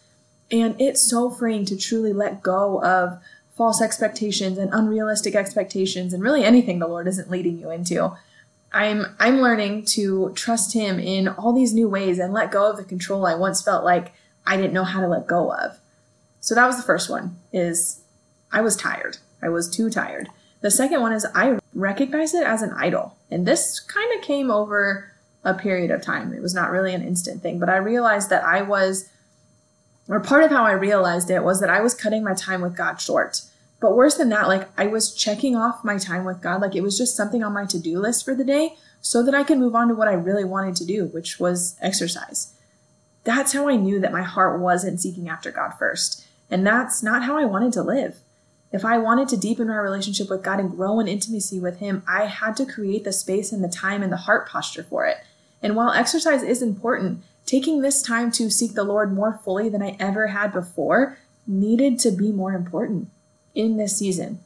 And 0.51 0.81
it's 0.81 1.03
so 1.03 1.31
freeing 1.31 1.65
to 1.67 1.77
truly 1.77 2.13
let 2.13 2.43
go 2.43 2.83
of 2.83 3.23
false 3.57 3.81
expectations 3.81 4.59
and 4.59 4.73
unrealistic 4.73 5.35
expectations 5.35 6.13
and 6.13 6.23
really 6.23 6.45
anything 6.45 6.79
the 6.79 6.89
Lord 6.89 7.07
isn't 7.07 7.31
leading 7.31 7.59
you 7.59 7.71
into. 7.71 8.17
I'm 8.73 9.15
I'm 9.21 9.41
learning 9.41 9.85
to 9.87 10.33
trust 10.35 10.75
him 10.75 10.99
in 10.99 11.29
all 11.29 11.53
these 11.53 11.73
new 11.73 11.89
ways 11.89 12.19
and 12.19 12.33
let 12.33 12.51
go 12.51 12.69
of 12.69 12.77
the 12.77 12.85
control 12.85 13.25
I 13.25 13.37
once 13.37 13.63
felt 13.63 13.85
like 13.85 14.13
I 14.45 14.57
didn't 14.57 14.73
know 14.73 14.85
how 14.85 15.01
to 15.01 15.07
let 15.07 15.29
go 15.29 15.53
of. 15.53 15.79
So 16.41 16.55
that 16.57 16.67
was 16.67 16.77
the 16.77 16.83
first 16.83 17.09
one 17.09 17.37
is 17.53 18.01
I 18.55 18.63
was 18.63 18.77
tired. 18.77 19.19
I 19.43 19.49
was 19.51 19.69
too 19.69 19.91
tired. 19.91 20.29
The 20.63 20.71
second 20.71 21.03
one 21.03 21.13
is 21.13 21.27
I 21.35 21.59
recognize 21.75 22.33
it 22.33 22.47
as 22.47 22.63
an 22.63 22.73
idol. 22.73 23.17
And 23.31 23.45
this 23.45 23.81
kind 23.81 24.11
of 24.17 24.25
came 24.25 24.51
over 24.51 25.13
a 25.45 25.53
period 25.53 25.91
of 25.91 26.01
time. 26.01 26.33
It 26.33 26.41
was 26.41 26.55
not 26.55 26.71
really 26.71 26.95
an 26.95 27.03
instant 27.03 27.43
thing, 27.43 27.59
but 27.59 27.69
I 27.69 27.77
realized 27.77 28.31
that 28.31 28.45
I 28.45 28.63
was 28.63 29.11
or 30.09 30.21
part 30.21 30.45
of 30.45 30.51
how 30.51 30.65
I 30.65 30.73
realized 30.73 31.31
it 31.31 31.45
was 31.45 31.61
that 31.61 31.71
I 31.71 31.81
was 31.81 31.95
cutting 31.95 32.23
my 32.23 32.35
time 32.35 32.61
with 32.61 32.77
God 32.77 33.01
short. 33.01 33.43
But 33.81 33.97
worse 33.97 34.17
than 34.17 34.29
that, 34.31 34.49
like 34.49 34.69
I 34.79 34.87
was 34.87 35.15
checking 35.15 35.57
off 35.57 35.85
my 35.85 35.99
time 35.99 36.25
with 36.25 36.41
God, 36.41 36.61
like 36.61 36.75
it 36.75 36.83
was 36.83 36.97
just 36.97 37.17
something 37.17 37.43
on 37.43 37.53
my 37.53 37.67
to 37.67 37.79
do 37.79 37.99
list 37.99 38.25
for 38.25 38.35
the 38.35 38.45
day 38.45 38.77
so 39.01 39.23
that 39.23 39.35
I 39.35 39.45
could 39.45 39.59
move 39.59 39.75
on 39.75 39.89
to 39.89 39.95
what 39.95 40.09
I 40.09 40.13
really 40.13 40.45
wanted 40.45 40.77
to 40.77 40.87
do, 40.87 41.07
which 41.07 41.41
was 41.41 41.77
exercise. 41.81 42.53
That's 43.25 43.53
how 43.53 43.69
I 43.69 43.77
knew 43.77 44.01
that 44.01 44.13
my 44.13 44.23
heart 44.23 44.61
wasn't 44.61 45.01
seeking 45.01 45.29
after 45.29 45.51
God 45.51 45.73
first. 45.79 46.27
And 46.51 46.67
that's 46.67 47.03
not 47.03 47.25
how 47.25 47.39
I 47.39 47.45
wanted 47.45 47.73
to 47.75 47.83
live. 47.83 48.17
If 48.75 48.85
I 48.85 48.99
wanted 48.99 49.29
to 49.29 49.37
deepen 49.37 49.69
my 49.69 49.77
relationship 49.77 50.29
with 50.29 50.43
God 50.43 50.59
and 50.59 50.69
grow 50.69 50.99
in 50.99 51.07
intimacy 51.07 51.61
with 51.61 51.79
Him, 51.79 52.03
I 52.09 52.25
had 52.25 52.57
to 52.57 52.67
create 52.67 53.05
the 53.05 53.13
space 53.13 53.53
and 53.53 53.63
the 53.63 53.69
time 53.69 54.03
and 54.03 54.11
the 54.11 54.17
heart 54.17 54.49
posture 54.49 54.83
for 54.83 55.07
it. 55.07 55.19
And 55.63 55.77
while 55.77 55.93
exercise 55.93 56.43
is 56.43 56.61
important, 56.61 57.23
taking 57.47 57.83
this 57.83 58.03
time 58.03 58.33
to 58.33 58.51
seek 58.51 58.75
the 58.75 58.83
Lord 58.83 59.13
more 59.13 59.39
fully 59.45 59.69
than 59.69 59.81
I 59.81 59.97
ever 60.01 60.27
had 60.27 60.53
before 60.53 61.17
needed 61.47 62.01
to 62.01 62.11
be 62.11 62.33
more 62.33 62.53
important 62.53 63.11
in 63.55 63.77
this 63.77 63.97
season. 63.97 64.41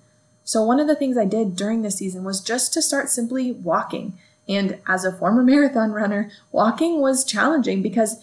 So, 0.44 0.62
one 0.62 0.78
of 0.78 0.88
the 0.88 0.97
things 0.97 1.16
I 1.16 1.25
did 1.25 1.56
during 1.56 1.80
this 1.80 1.97
season 1.97 2.23
was 2.23 2.42
just 2.42 2.75
to 2.75 2.82
start 2.82 3.08
simply 3.08 3.52
walking. 3.52 4.18
And 4.47 4.76
as 4.87 5.06
a 5.06 5.12
former 5.12 5.42
marathon 5.52 5.92
runner, 5.92 6.30
walking 6.52 7.00
was 7.00 7.25
challenging 7.25 7.80
because 7.80 8.23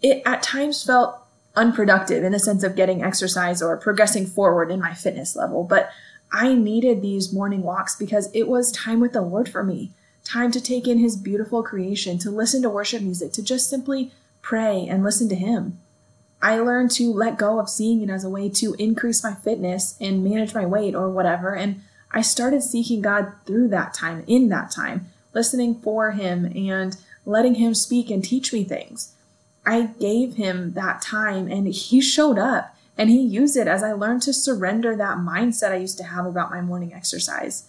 it 0.00 0.22
at 0.24 0.42
times 0.42 0.82
felt 0.82 1.23
unproductive 1.56 2.24
in 2.24 2.32
the 2.32 2.38
sense 2.38 2.62
of 2.62 2.76
getting 2.76 3.02
exercise 3.02 3.62
or 3.62 3.76
progressing 3.76 4.26
forward 4.26 4.70
in 4.70 4.80
my 4.80 4.94
fitness 4.94 5.36
level. 5.36 5.64
But 5.64 5.90
I 6.32 6.54
needed 6.54 7.00
these 7.00 7.32
morning 7.32 7.62
walks 7.62 7.94
because 7.96 8.30
it 8.34 8.48
was 8.48 8.72
time 8.72 9.00
with 9.00 9.12
the 9.12 9.22
Lord 9.22 9.48
for 9.48 9.62
me 9.62 9.92
time 10.24 10.50
to 10.50 10.60
take 10.60 10.88
in 10.88 10.98
His 10.98 11.16
beautiful 11.16 11.62
creation, 11.62 12.18
to 12.18 12.30
listen 12.30 12.62
to 12.62 12.70
worship 12.70 13.02
music, 13.02 13.32
to 13.34 13.42
just 13.42 13.68
simply 13.68 14.10
pray 14.42 14.86
and 14.88 15.04
listen 15.04 15.28
to 15.28 15.34
Him. 15.34 15.78
I 16.42 16.58
learned 16.58 16.90
to 16.92 17.12
let 17.12 17.38
go 17.38 17.60
of 17.60 17.70
seeing 17.70 18.02
it 18.02 18.10
as 18.10 18.24
a 18.24 18.30
way 18.30 18.48
to 18.48 18.74
increase 18.78 19.22
my 19.22 19.34
fitness 19.34 19.96
and 20.00 20.24
manage 20.24 20.54
my 20.54 20.66
weight 20.66 20.94
or 20.94 21.08
whatever. 21.08 21.54
And 21.54 21.82
I 22.10 22.22
started 22.22 22.62
seeking 22.62 23.00
God 23.02 23.32
through 23.46 23.68
that 23.68 23.94
time, 23.94 24.24
in 24.26 24.48
that 24.48 24.70
time, 24.70 25.06
listening 25.32 25.76
for 25.76 26.12
Him 26.12 26.46
and 26.56 26.96
letting 27.24 27.56
Him 27.56 27.74
speak 27.74 28.10
and 28.10 28.24
teach 28.24 28.52
me 28.52 28.64
things. 28.64 29.12
I 29.66 29.86
gave 29.98 30.34
Him 30.34 30.72
that 30.72 31.02
time 31.02 31.50
and 31.50 31.66
He 31.68 32.00
showed 32.00 32.38
up 32.38 32.76
and 32.96 33.10
He 33.10 33.20
used 33.20 33.56
it 33.56 33.66
as 33.66 33.82
I 33.82 33.92
learned 33.92 34.22
to 34.22 34.32
surrender 34.32 34.96
that 34.96 35.18
mindset 35.18 35.72
I 35.72 35.76
used 35.76 35.98
to 35.98 36.04
have 36.04 36.26
about 36.26 36.50
my 36.50 36.60
morning 36.60 36.92
exercise. 36.92 37.64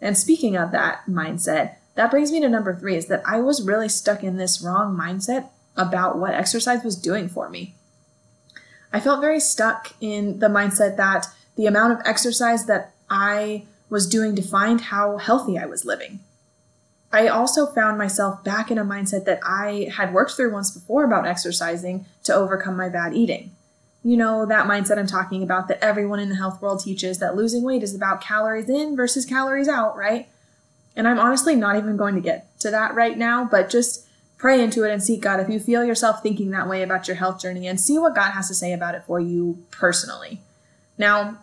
And 0.00 0.16
speaking 0.16 0.56
of 0.56 0.72
that 0.72 1.02
mindset, 1.08 1.76
that 1.94 2.10
brings 2.10 2.32
me 2.32 2.40
to 2.40 2.48
number 2.48 2.74
three 2.74 2.96
is 2.96 3.06
that 3.06 3.22
I 3.26 3.40
was 3.40 3.62
really 3.62 3.88
stuck 3.88 4.22
in 4.22 4.36
this 4.36 4.62
wrong 4.62 4.96
mindset 4.96 5.48
about 5.76 6.18
what 6.18 6.34
exercise 6.34 6.82
was 6.82 6.96
doing 6.96 7.28
for 7.28 7.48
me. 7.48 7.74
I 8.92 9.00
felt 9.00 9.20
very 9.20 9.40
stuck 9.40 9.94
in 10.00 10.38
the 10.40 10.48
mindset 10.48 10.96
that 10.96 11.26
the 11.56 11.66
amount 11.66 11.92
of 11.92 12.06
exercise 12.06 12.66
that 12.66 12.92
I 13.08 13.64
was 13.88 14.08
doing 14.08 14.34
defined 14.34 14.80
how 14.82 15.18
healthy 15.18 15.58
I 15.58 15.66
was 15.66 15.84
living. 15.84 16.20
I 17.12 17.26
also 17.26 17.66
found 17.66 17.98
myself 17.98 18.44
back 18.44 18.70
in 18.70 18.78
a 18.78 18.84
mindset 18.84 19.24
that 19.24 19.40
I 19.44 19.90
had 19.96 20.14
worked 20.14 20.32
through 20.32 20.52
once 20.52 20.70
before 20.70 21.04
about 21.04 21.26
exercising 21.26 22.06
to 22.24 22.34
overcome 22.34 22.76
my 22.76 22.88
bad 22.88 23.14
eating. 23.14 23.50
You 24.04 24.16
know, 24.16 24.46
that 24.46 24.66
mindset 24.66 24.98
I'm 24.98 25.06
talking 25.06 25.42
about 25.42 25.68
that 25.68 25.82
everyone 25.82 26.20
in 26.20 26.28
the 26.28 26.36
health 26.36 26.62
world 26.62 26.80
teaches 26.80 27.18
that 27.18 27.36
losing 27.36 27.64
weight 27.64 27.82
is 27.82 27.94
about 27.94 28.20
calories 28.20 28.70
in 28.70 28.96
versus 28.96 29.26
calories 29.26 29.68
out, 29.68 29.96
right? 29.96 30.28
And 30.96 31.06
I'm 31.08 31.18
honestly 31.18 31.56
not 31.56 31.76
even 31.76 31.96
going 31.96 32.14
to 32.14 32.20
get 32.20 32.58
to 32.60 32.70
that 32.70 32.94
right 32.94 33.18
now, 33.18 33.44
but 33.44 33.70
just 33.70 34.06
pray 34.38 34.62
into 34.62 34.84
it 34.84 34.92
and 34.92 35.02
seek 35.02 35.20
God 35.20 35.40
if 35.40 35.50
you 35.50 35.60
feel 35.60 35.84
yourself 35.84 36.22
thinking 36.22 36.50
that 36.50 36.68
way 36.68 36.82
about 36.82 37.08
your 37.08 37.16
health 37.16 37.40
journey 37.40 37.66
and 37.66 37.80
see 37.80 37.98
what 37.98 38.14
God 38.14 38.30
has 38.30 38.48
to 38.48 38.54
say 38.54 38.72
about 38.72 38.94
it 38.94 39.04
for 39.04 39.20
you 39.20 39.62
personally. 39.70 40.40
Now, 40.96 41.38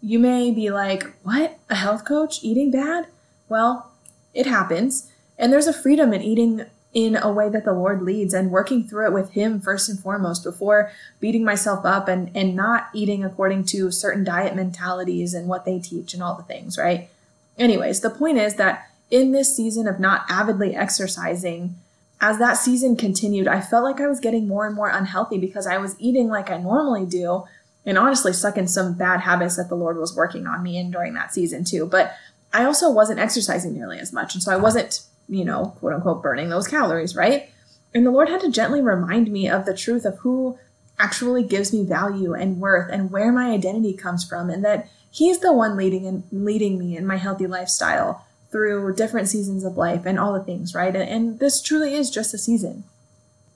you 0.00 0.18
may 0.18 0.50
be 0.50 0.70
like, 0.70 1.12
What? 1.24 1.58
A 1.68 1.74
health 1.74 2.04
coach 2.04 2.42
eating 2.42 2.70
bad? 2.70 3.08
Well, 3.48 3.92
it 4.36 4.46
happens. 4.46 5.10
And 5.38 5.52
there's 5.52 5.66
a 5.66 5.72
freedom 5.72 6.12
in 6.12 6.22
eating 6.22 6.66
in 6.94 7.16
a 7.16 7.30
way 7.30 7.50
that 7.50 7.64
the 7.64 7.74
Lord 7.74 8.00
leads 8.00 8.32
and 8.32 8.50
working 8.50 8.86
through 8.86 9.06
it 9.06 9.12
with 9.12 9.32
Him 9.32 9.60
first 9.60 9.88
and 9.88 10.00
foremost 10.00 10.44
before 10.44 10.90
beating 11.20 11.44
myself 11.44 11.84
up 11.84 12.08
and, 12.08 12.34
and 12.34 12.56
not 12.56 12.88
eating 12.94 13.22
according 13.22 13.64
to 13.64 13.90
certain 13.90 14.24
diet 14.24 14.56
mentalities 14.56 15.34
and 15.34 15.46
what 15.46 15.66
they 15.66 15.78
teach 15.78 16.14
and 16.14 16.22
all 16.22 16.34
the 16.34 16.42
things, 16.42 16.78
right? 16.78 17.10
Anyways, 17.58 18.00
the 18.00 18.10
point 18.10 18.38
is 18.38 18.54
that 18.54 18.90
in 19.10 19.32
this 19.32 19.54
season 19.54 19.86
of 19.86 20.00
not 20.00 20.24
avidly 20.30 20.74
exercising, 20.74 21.74
as 22.20 22.38
that 22.38 22.54
season 22.54 22.96
continued, 22.96 23.46
I 23.46 23.60
felt 23.60 23.84
like 23.84 24.00
I 24.00 24.06
was 24.06 24.20
getting 24.20 24.48
more 24.48 24.66
and 24.66 24.74
more 24.74 24.88
unhealthy 24.88 25.38
because 25.38 25.66
I 25.66 25.76
was 25.76 25.96
eating 25.98 26.28
like 26.28 26.50
I 26.50 26.56
normally 26.56 27.04
do 27.04 27.44
and 27.84 27.98
honestly 27.98 28.32
stuck 28.32 28.56
in 28.56 28.66
some 28.66 28.94
bad 28.94 29.20
habits 29.20 29.56
that 29.56 29.68
the 29.68 29.74
Lord 29.74 29.98
was 29.98 30.16
working 30.16 30.46
on 30.46 30.62
me 30.62 30.78
in 30.78 30.90
during 30.90 31.12
that 31.14 31.34
season 31.34 31.62
too. 31.62 31.86
But 31.86 32.14
I 32.52 32.64
also 32.64 32.90
wasn't 32.90 33.20
exercising 33.20 33.74
nearly 33.74 33.98
as 33.98 34.12
much. 34.12 34.34
And 34.34 34.42
so 34.42 34.52
I 34.52 34.56
wasn't, 34.56 35.02
you 35.28 35.44
know, 35.44 35.76
quote 35.78 35.94
unquote, 35.94 36.22
burning 36.22 36.48
those 36.48 36.68
calories, 36.68 37.16
right? 37.16 37.50
And 37.94 38.06
the 38.06 38.10
Lord 38.10 38.28
had 38.28 38.40
to 38.42 38.50
gently 38.50 38.80
remind 38.80 39.30
me 39.30 39.48
of 39.48 39.64
the 39.64 39.76
truth 39.76 40.04
of 40.04 40.18
who 40.18 40.58
actually 40.98 41.42
gives 41.42 41.72
me 41.72 41.84
value 41.84 42.34
and 42.34 42.58
worth 42.58 42.90
and 42.90 43.10
where 43.10 43.30
my 43.30 43.50
identity 43.50 43.92
comes 43.92 44.26
from 44.26 44.48
and 44.48 44.64
that 44.64 44.88
He's 45.16 45.38
the 45.38 45.50
one 45.50 45.78
leading 45.78 46.06
and 46.06 46.24
leading 46.30 46.78
me 46.78 46.94
in 46.94 47.06
my 47.06 47.16
healthy 47.16 47.46
lifestyle 47.46 48.26
through 48.50 48.94
different 48.96 49.28
seasons 49.28 49.64
of 49.64 49.78
life 49.78 50.04
and 50.04 50.18
all 50.18 50.34
the 50.34 50.44
things, 50.44 50.74
right? 50.74 50.94
And, 50.94 51.08
and 51.08 51.38
this 51.38 51.62
truly 51.62 51.94
is 51.94 52.10
just 52.10 52.34
a 52.34 52.38
season. 52.38 52.84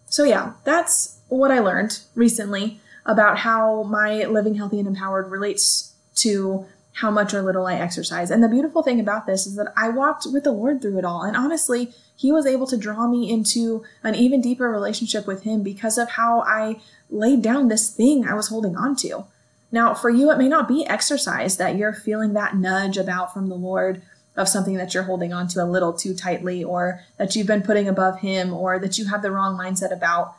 So, 0.07 0.25
yeah, 0.25 0.55
that's 0.65 1.19
what 1.29 1.51
I 1.51 1.59
learned 1.59 2.01
recently 2.15 2.81
about 3.05 3.41
how 3.41 3.83
my 3.83 4.25
living 4.25 4.55
healthy 4.55 4.79
and 4.79 4.89
empowered 4.89 5.31
relates 5.31 5.93
to 6.15 6.65
how 6.95 7.11
much 7.11 7.33
or 7.33 7.43
little 7.43 7.67
I 7.67 7.75
exercise. 7.75 8.31
And 8.31 8.43
the 8.43 8.49
beautiful 8.49 8.83
thing 8.83 9.01
about 9.01 9.27
this 9.27 9.47
is 9.47 9.57
that 9.57 9.73
I 9.77 9.89
walked 9.89 10.27
with 10.33 10.45
the 10.45 10.53
Lord 10.53 10.83
through 10.83 10.99
it 10.99 11.05
all. 11.05 11.23
And 11.23 11.37
honestly, 11.37 11.93
He 12.17 12.33
was 12.33 12.47
able 12.47 12.67
to 12.67 12.77
draw 12.77 13.07
me 13.09 13.31
into 13.31 13.85
an 14.03 14.15
even 14.15 14.41
deeper 14.41 14.71
relationship 14.71 15.27
with 15.27 15.45
Him 15.45 15.63
because 15.63 15.99
of 15.99 16.11
how 16.11 16.41
I 16.41 16.81
laid 17.09 17.43
down 17.43 17.69
this 17.69 17.91
thing 17.91 18.27
I 18.27 18.35
was 18.35 18.49
holding 18.49 18.77
on 18.77 18.97
to. 18.97 19.25
Now, 19.73 19.95
for 19.95 20.11
you, 20.11 20.31
it 20.31 20.39
may 20.39 20.49
not 20.49 20.69
be 20.69 20.87
exercise 20.87 21.57
that 21.57 21.77
you're 21.77 21.93
feeling 21.93 22.33
that 22.33 22.57
nudge 22.57 22.97
about 22.97 23.33
from 23.33 23.49
the 23.49 23.55
Lord 23.55 24.03
of 24.37 24.49
something 24.49 24.77
that 24.77 24.95
you're 24.95 25.05
holding 25.05 25.33
on 25.33 25.49
to 25.49 25.63
a 25.63 25.65
little 25.65 25.93
too 25.93 26.15
tightly 26.15 26.65
or 26.65 27.03
that 27.19 27.37
you've 27.37 27.47
been 27.47 27.63
putting 27.63 27.89
above 27.89 28.21
Him 28.21 28.53
or 28.53 28.79
that 28.79 28.99
you 28.99 29.07
have 29.07 29.23
the 29.23 29.31
wrong 29.31 29.57
mindset 29.57 29.93
about. 29.93 30.35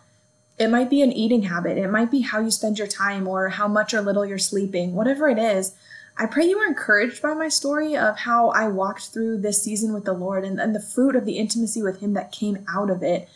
It 0.59 0.69
might 0.69 0.89
be 0.89 1.01
an 1.01 1.11
eating 1.11 1.43
habit. 1.43 1.77
It 1.77 1.89
might 1.89 2.11
be 2.11 2.21
how 2.21 2.39
you 2.39 2.51
spend 2.51 2.77
your 2.77 2.87
time 2.87 3.27
or 3.27 3.49
how 3.49 3.67
much 3.67 3.93
or 3.93 4.01
little 4.01 4.25
you're 4.25 4.37
sleeping, 4.37 4.93
whatever 4.93 5.29
it 5.29 5.39
is. 5.39 5.73
I 6.17 6.25
pray 6.25 6.45
you 6.45 6.57
are 6.59 6.67
encouraged 6.67 7.21
by 7.21 7.33
my 7.33 7.47
story 7.47 7.95
of 7.95 8.19
how 8.19 8.49
I 8.49 8.67
walked 8.67 9.07
through 9.07 9.39
this 9.39 9.63
season 9.63 9.93
with 9.93 10.05
the 10.05 10.13
Lord 10.13 10.43
and, 10.43 10.59
and 10.59 10.75
the 10.75 10.81
fruit 10.81 11.15
of 11.15 11.25
the 11.25 11.37
intimacy 11.37 11.81
with 11.81 11.99
Him 11.99 12.13
that 12.13 12.31
came 12.31 12.65
out 12.69 12.89
of 12.89 13.01
it 13.01 13.27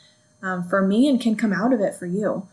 um, 0.43 0.63
for 0.63 0.81
me 0.85 1.07
and 1.07 1.19
can 1.19 1.35
come 1.35 1.53
out 1.53 1.73
of 1.73 1.81
it 1.81 1.95
for 1.95 2.05
you. 2.05 2.47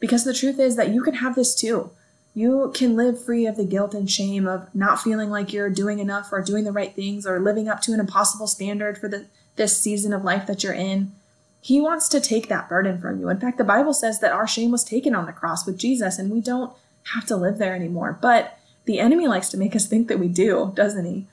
Because 0.00 0.24
the 0.24 0.34
truth 0.34 0.58
is 0.58 0.76
that 0.76 0.90
you 0.90 1.02
can 1.02 1.14
have 1.14 1.34
this 1.34 1.54
too. 1.54 1.90
You 2.34 2.72
can 2.74 2.96
live 2.96 3.22
free 3.22 3.46
of 3.46 3.56
the 3.56 3.64
guilt 3.64 3.94
and 3.94 4.10
shame 4.10 4.46
of 4.46 4.74
not 4.74 5.00
feeling 5.00 5.30
like 5.30 5.52
you're 5.52 5.70
doing 5.70 6.00
enough 6.00 6.32
or 6.32 6.42
doing 6.42 6.64
the 6.64 6.72
right 6.72 6.94
things 6.94 7.26
or 7.26 7.38
living 7.38 7.68
up 7.68 7.80
to 7.82 7.92
an 7.92 8.00
impossible 8.00 8.48
standard 8.48 8.98
for 8.98 9.08
the, 9.08 9.26
this 9.56 9.78
season 9.78 10.12
of 10.12 10.24
life 10.24 10.46
that 10.46 10.64
you're 10.64 10.72
in. 10.72 11.12
He 11.60 11.80
wants 11.80 12.08
to 12.08 12.20
take 12.20 12.48
that 12.48 12.68
burden 12.68 13.00
from 13.00 13.20
you. 13.20 13.28
In 13.28 13.38
fact, 13.38 13.56
the 13.56 13.64
Bible 13.64 13.94
says 13.94 14.18
that 14.20 14.32
our 14.32 14.48
shame 14.48 14.70
was 14.70 14.84
taken 14.84 15.14
on 15.14 15.26
the 15.26 15.32
cross 15.32 15.64
with 15.64 15.78
Jesus 15.78 16.18
and 16.18 16.30
we 16.30 16.40
don't 16.40 16.72
have 17.14 17.24
to 17.26 17.36
live 17.36 17.58
there 17.58 17.74
anymore. 17.74 18.18
But 18.20 18.58
the 18.84 18.98
enemy 18.98 19.26
likes 19.26 19.48
to 19.50 19.56
make 19.56 19.74
us 19.74 19.86
think 19.86 20.08
that 20.08 20.18
we 20.18 20.28
do, 20.28 20.72
doesn't 20.74 21.04
he? 21.04 21.26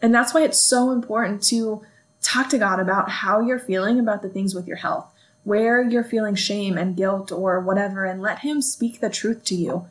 And 0.00 0.14
that's 0.14 0.32
why 0.32 0.42
it's 0.42 0.58
so 0.58 0.90
important 0.90 1.42
to 1.44 1.82
talk 2.22 2.48
to 2.50 2.58
God 2.58 2.80
about 2.80 3.10
how 3.10 3.40
you're 3.40 3.58
feeling 3.58 3.98
about 3.98 4.22
the 4.22 4.28
things 4.28 4.54
with 4.54 4.66
your 4.66 4.76
health, 4.78 5.06
where 5.44 5.82
you're 5.82 6.04
feeling 6.04 6.34
shame 6.34 6.78
and 6.78 6.96
guilt 6.96 7.32
or 7.32 7.60
whatever, 7.60 8.04
and 8.04 8.22
let 8.22 8.40
Him 8.40 8.62
speak 8.62 9.00
the 9.00 9.10
truth 9.10 9.44
to 9.46 9.54
you. 9.54 9.86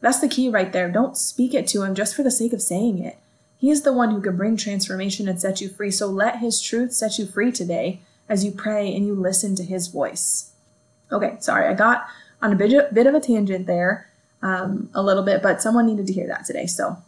That's 0.00 0.20
the 0.20 0.28
key 0.28 0.48
right 0.48 0.72
there. 0.72 0.90
Don't 0.90 1.16
speak 1.16 1.54
it 1.54 1.68
to 1.68 1.82
Him 1.82 1.94
just 1.94 2.14
for 2.14 2.22
the 2.22 2.30
sake 2.30 2.52
of 2.52 2.62
saying 2.62 2.98
it. 2.98 3.18
He 3.58 3.70
is 3.70 3.82
the 3.82 3.92
one 3.92 4.10
who 4.10 4.20
can 4.20 4.36
bring 4.36 4.56
transformation 4.56 5.28
and 5.28 5.40
set 5.40 5.60
you 5.60 5.68
free. 5.68 5.92
So 5.92 6.08
let 6.08 6.40
His 6.40 6.60
truth 6.60 6.92
set 6.92 7.18
you 7.18 7.26
free 7.26 7.52
today 7.52 8.00
as 8.28 8.44
you 8.44 8.50
pray 8.50 8.94
and 8.94 9.06
you 9.06 9.14
listen 9.14 9.54
to 9.56 9.64
His 9.64 9.88
voice. 9.88 10.50
Okay, 11.12 11.36
sorry, 11.40 11.68
I 11.68 11.74
got 11.74 12.06
on 12.40 12.52
a 12.52 12.56
bit, 12.56 13.06
of 13.06 13.14
a 13.14 13.20
tangent 13.20 13.66
there 13.66 14.08
um, 14.42 14.90
a 14.94 15.02
little 15.02 15.22
bit, 15.22 15.42
but 15.42 15.62
someone 15.62 15.86
needed 15.86 16.06
to 16.06 16.12
hear 16.12 16.26
that 16.26 16.44
today. 16.44 16.66
So, 16.66 16.98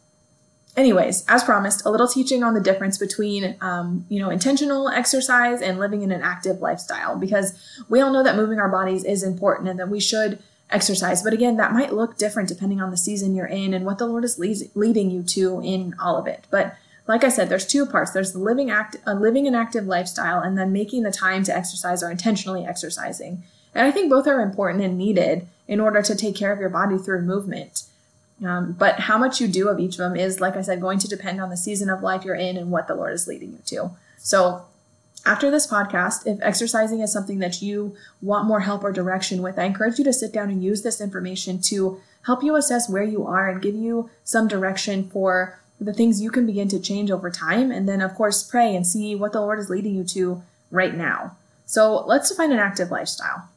anyways, 0.77 1.25
as 1.27 1.45
promised, 1.45 1.85
a 1.85 1.91
little 1.91 2.09
teaching 2.09 2.43
on 2.43 2.55
the 2.55 2.61
difference 2.61 2.99
between, 2.99 3.57
um, 3.61 4.07
you 4.09 4.21
know, 4.21 4.31
intentional 4.31 4.89
exercise 4.89 5.61
and 5.61 5.79
living 5.79 6.03
in 6.03 6.13
an 6.13 6.23
active 6.23 6.61
lifestyle, 6.61 7.17
because 7.17 7.59
we 7.89 8.01
all 8.01 8.13
know 8.13 8.23
that 8.23 8.37
moving 8.37 8.59
our 8.59 8.69
bodies 8.69 9.05
is 9.05 9.23
important 9.23 9.69
and 9.69 9.79
that 9.79 9.89
we 9.89 10.01
should 10.01 10.39
exercise. 10.71 11.23
But 11.23 11.33
again, 11.33 11.57
that 11.57 11.73
might 11.73 11.93
look 11.93 12.17
different 12.17 12.49
depending 12.49 12.81
on 12.81 12.91
the 12.91 12.97
season 12.97 13.35
you're 13.35 13.47
in 13.47 13.75
and 13.75 13.85
what 13.85 13.99
the 13.99 14.07
Lord 14.07 14.25
is 14.25 14.39
leading 14.39 15.11
you 15.11 15.23
to 15.23 15.61
in 15.61 15.95
all 16.01 16.17
of 16.17 16.27
it. 16.27 16.47
But 16.51 16.77
like 17.07 17.23
I 17.23 17.29
said, 17.29 17.49
there's 17.49 17.67
two 17.67 17.85
parts. 17.85 18.13
There's 18.13 18.33
the 18.33 18.39
living 18.39 18.71
act, 18.71 18.97
uh, 19.07 19.13
living 19.13 19.47
an 19.47 19.55
active 19.55 19.87
lifestyle, 19.87 20.41
and 20.41 20.57
then 20.57 20.73
making 20.73 21.03
the 21.03 21.11
time 21.11 21.45
to 21.45 21.55
exercise 21.55 22.03
or 22.03 22.11
intentionally 22.11 22.65
exercising. 22.65 23.43
And 23.75 23.87
I 23.87 23.91
think 23.91 24.09
both 24.09 24.27
are 24.27 24.41
important 24.41 24.83
and 24.83 24.97
needed 24.97 25.47
in 25.67 25.81
order 25.81 26.03
to 26.03 26.15
take 26.15 26.37
care 26.37 26.53
of 26.53 26.61
your 26.61 26.69
body 26.69 26.99
through 26.99 27.23
movement. 27.23 27.85
Um, 28.45 28.73
but 28.73 29.01
how 29.01 29.17
much 29.17 29.41
you 29.41 29.49
do 29.49 29.69
of 29.69 29.79
each 29.79 29.95
of 29.95 29.99
them 29.99 30.17
is, 30.17 30.41
like 30.41 30.57
I 30.57 30.63
said, 30.63 30.81
going 30.81 30.99
to 30.99 31.09
depend 31.09 31.41
on 31.41 31.51
the 31.51 31.57
season 31.57 31.89
of 31.89 32.03
life 32.03 32.25
you're 32.25 32.35
in 32.35 32.57
and 32.57 32.71
what 32.71 32.89
the 32.89 32.95
Lord 32.95 33.13
is 33.13 33.29
leading 33.29 33.53
you 33.53 33.59
to. 33.67 33.91
So, 34.19 34.65
after 35.27 35.51
this 35.51 35.67
podcast, 35.67 36.27
if 36.27 36.39
exercising 36.43 37.01
is 37.01 37.11
something 37.11 37.39
that 37.39 37.63
you 37.63 37.97
want 38.21 38.47
more 38.47 38.61
help 38.61 38.85
or 38.85 38.93
direction 38.93 39.41
with, 39.41 39.59
I 39.59 39.65
encourage 39.65 39.99
you 39.99 40.05
to 40.05 40.13
sit 40.13 40.35
down 40.35 40.51
and 40.51 40.63
use 40.63 40.83
this 40.83 41.01
information 41.01 41.61
to 41.63 42.01
help 42.27 42.43
you 42.43 42.57
assess 42.57 42.91
where 42.91 43.05
you 43.05 43.25
are 43.27 43.49
and 43.49 43.63
give 43.63 43.75
you 43.75 44.11
some 44.25 44.49
direction 44.49 45.09
for 45.09 45.59
the 45.81 45.95
things 45.95 46.21
you 46.21 46.31
can 46.31 46.45
begin 46.45 46.69
to 46.69 46.79
change 46.79 47.11
over 47.11 47.31
time. 47.31 47.71
And 47.71 47.89
then, 47.89 48.03
of 48.03 48.15
course, 48.15 48.43
pray 48.43 48.77
and 48.77 48.87
see 48.87 49.15
what 49.15 49.33
the 49.33 49.41
Lord 49.41 49.59
is 49.59 49.71
leading 49.71 49.95
you 49.95 50.05
to 50.05 50.43
right 50.71 50.95
now. 50.95 51.37
So, 51.65 52.05
let's 52.05 52.29
define 52.29 52.53
an 52.53 52.59
active 52.59 52.91
lifestyle. 52.91 53.49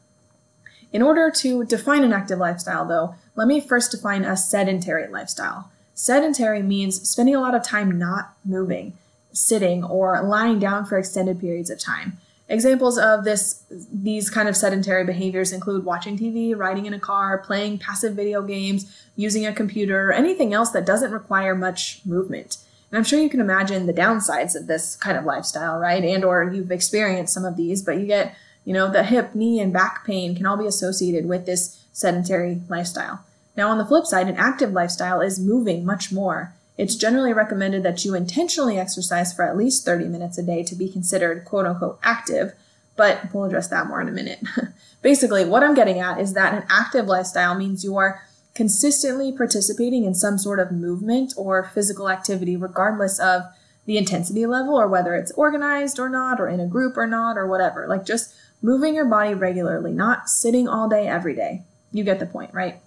In 0.92 1.02
order 1.02 1.30
to 1.30 1.64
define 1.64 2.02
an 2.02 2.12
active 2.12 2.38
lifestyle, 2.38 2.86
though, 2.86 3.14
let 3.34 3.46
me 3.46 3.60
first 3.60 3.90
define 3.90 4.24
a 4.24 4.36
sedentary 4.36 5.06
lifestyle. 5.06 5.70
Sedentary 5.94 6.62
means 6.62 7.08
spending 7.08 7.34
a 7.34 7.40
lot 7.40 7.54
of 7.54 7.62
time 7.62 7.98
not 7.98 8.34
moving, 8.44 8.96
sitting, 9.32 9.84
or 9.84 10.22
lying 10.22 10.58
down 10.58 10.86
for 10.86 10.98
extended 10.98 11.40
periods 11.40 11.70
of 11.70 11.78
time. 11.78 12.18
Examples 12.48 12.96
of 12.96 13.24
this 13.24 13.62
these 13.92 14.30
kind 14.30 14.48
of 14.48 14.56
sedentary 14.56 15.04
behaviors 15.04 15.52
include 15.52 15.84
watching 15.84 16.18
TV, 16.18 16.56
riding 16.56 16.86
in 16.86 16.94
a 16.94 17.00
car, 17.00 17.36
playing 17.36 17.78
passive 17.78 18.14
video 18.14 18.40
games, 18.42 18.90
using 19.16 19.44
a 19.44 19.52
computer, 19.52 20.08
or 20.08 20.12
anything 20.14 20.54
else 20.54 20.70
that 20.70 20.86
doesn't 20.86 21.12
require 21.12 21.54
much 21.54 22.00
movement. 22.06 22.56
And 22.90 22.96
I'm 22.96 23.04
sure 23.04 23.20
you 23.20 23.28
can 23.28 23.40
imagine 23.40 23.86
the 23.86 23.92
downsides 23.92 24.56
of 24.56 24.66
this 24.66 24.96
kind 24.96 25.18
of 25.18 25.24
lifestyle, 25.24 25.78
right? 25.78 26.02
And 26.02 26.24
or 26.24 26.50
you've 26.50 26.70
experienced 26.70 27.34
some 27.34 27.44
of 27.44 27.56
these, 27.56 27.82
but 27.82 27.98
you 27.98 28.06
get 28.06 28.34
you 28.68 28.74
know, 28.74 28.92
the 28.92 29.02
hip, 29.02 29.34
knee, 29.34 29.60
and 29.60 29.72
back 29.72 30.04
pain 30.04 30.36
can 30.36 30.44
all 30.44 30.58
be 30.58 30.66
associated 30.66 31.24
with 31.24 31.46
this 31.46 31.82
sedentary 31.90 32.60
lifestyle. 32.68 33.24
Now, 33.56 33.70
on 33.70 33.78
the 33.78 33.86
flip 33.86 34.04
side, 34.04 34.28
an 34.28 34.36
active 34.36 34.72
lifestyle 34.72 35.22
is 35.22 35.40
moving 35.40 35.86
much 35.86 36.12
more. 36.12 36.54
It's 36.76 36.94
generally 36.94 37.32
recommended 37.32 37.82
that 37.84 38.04
you 38.04 38.14
intentionally 38.14 38.78
exercise 38.78 39.32
for 39.32 39.42
at 39.42 39.56
least 39.56 39.86
30 39.86 40.08
minutes 40.08 40.36
a 40.36 40.42
day 40.42 40.62
to 40.64 40.74
be 40.74 40.92
considered 40.92 41.46
quote 41.46 41.64
unquote 41.64 41.98
active, 42.02 42.52
but 42.94 43.32
we'll 43.32 43.44
address 43.44 43.68
that 43.68 43.86
more 43.86 44.02
in 44.02 44.08
a 44.08 44.12
minute. 44.12 44.40
Basically, 45.00 45.46
what 45.46 45.64
I'm 45.64 45.74
getting 45.74 45.98
at 45.98 46.20
is 46.20 46.34
that 46.34 46.52
an 46.52 46.66
active 46.68 47.06
lifestyle 47.06 47.54
means 47.54 47.84
you 47.84 47.96
are 47.96 48.20
consistently 48.54 49.32
participating 49.32 50.04
in 50.04 50.14
some 50.14 50.36
sort 50.36 50.60
of 50.60 50.72
movement 50.72 51.32
or 51.38 51.70
physical 51.72 52.10
activity, 52.10 52.54
regardless 52.54 53.18
of 53.18 53.44
the 53.86 53.96
intensity 53.96 54.44
level 54.44 54.78
or 54.78 54.86
whether 54.86 55.14
it's 55.14 55.32
organized 55.32 55.98
or 55.98 56.10
not, 56.10 56.38
or 56.38 56.48
in 56.48 56.60
a 56.60 56.66
group 56.66 56.98
or 56.98 57.06
not, 57.06 57.38
or 57.38 57.46
whatever. 57.46 57.86
Like 57.88 58.04
just 58.04 58.34
moving 58.62 58.94
your 58.94 59.04
body 59.04 59.34
regularly, 59.34 59.92
not 59.92 60.28
sitting 60.28 60.68
all 60.68 60.88
day 60.88 61.06
every 61.06 61.34
day. 61.34 61.62
You 61.92 62.04
get 62.04 62.18
the 62.18 62.26
point, 62.26 62.52
right? 62.52 62.80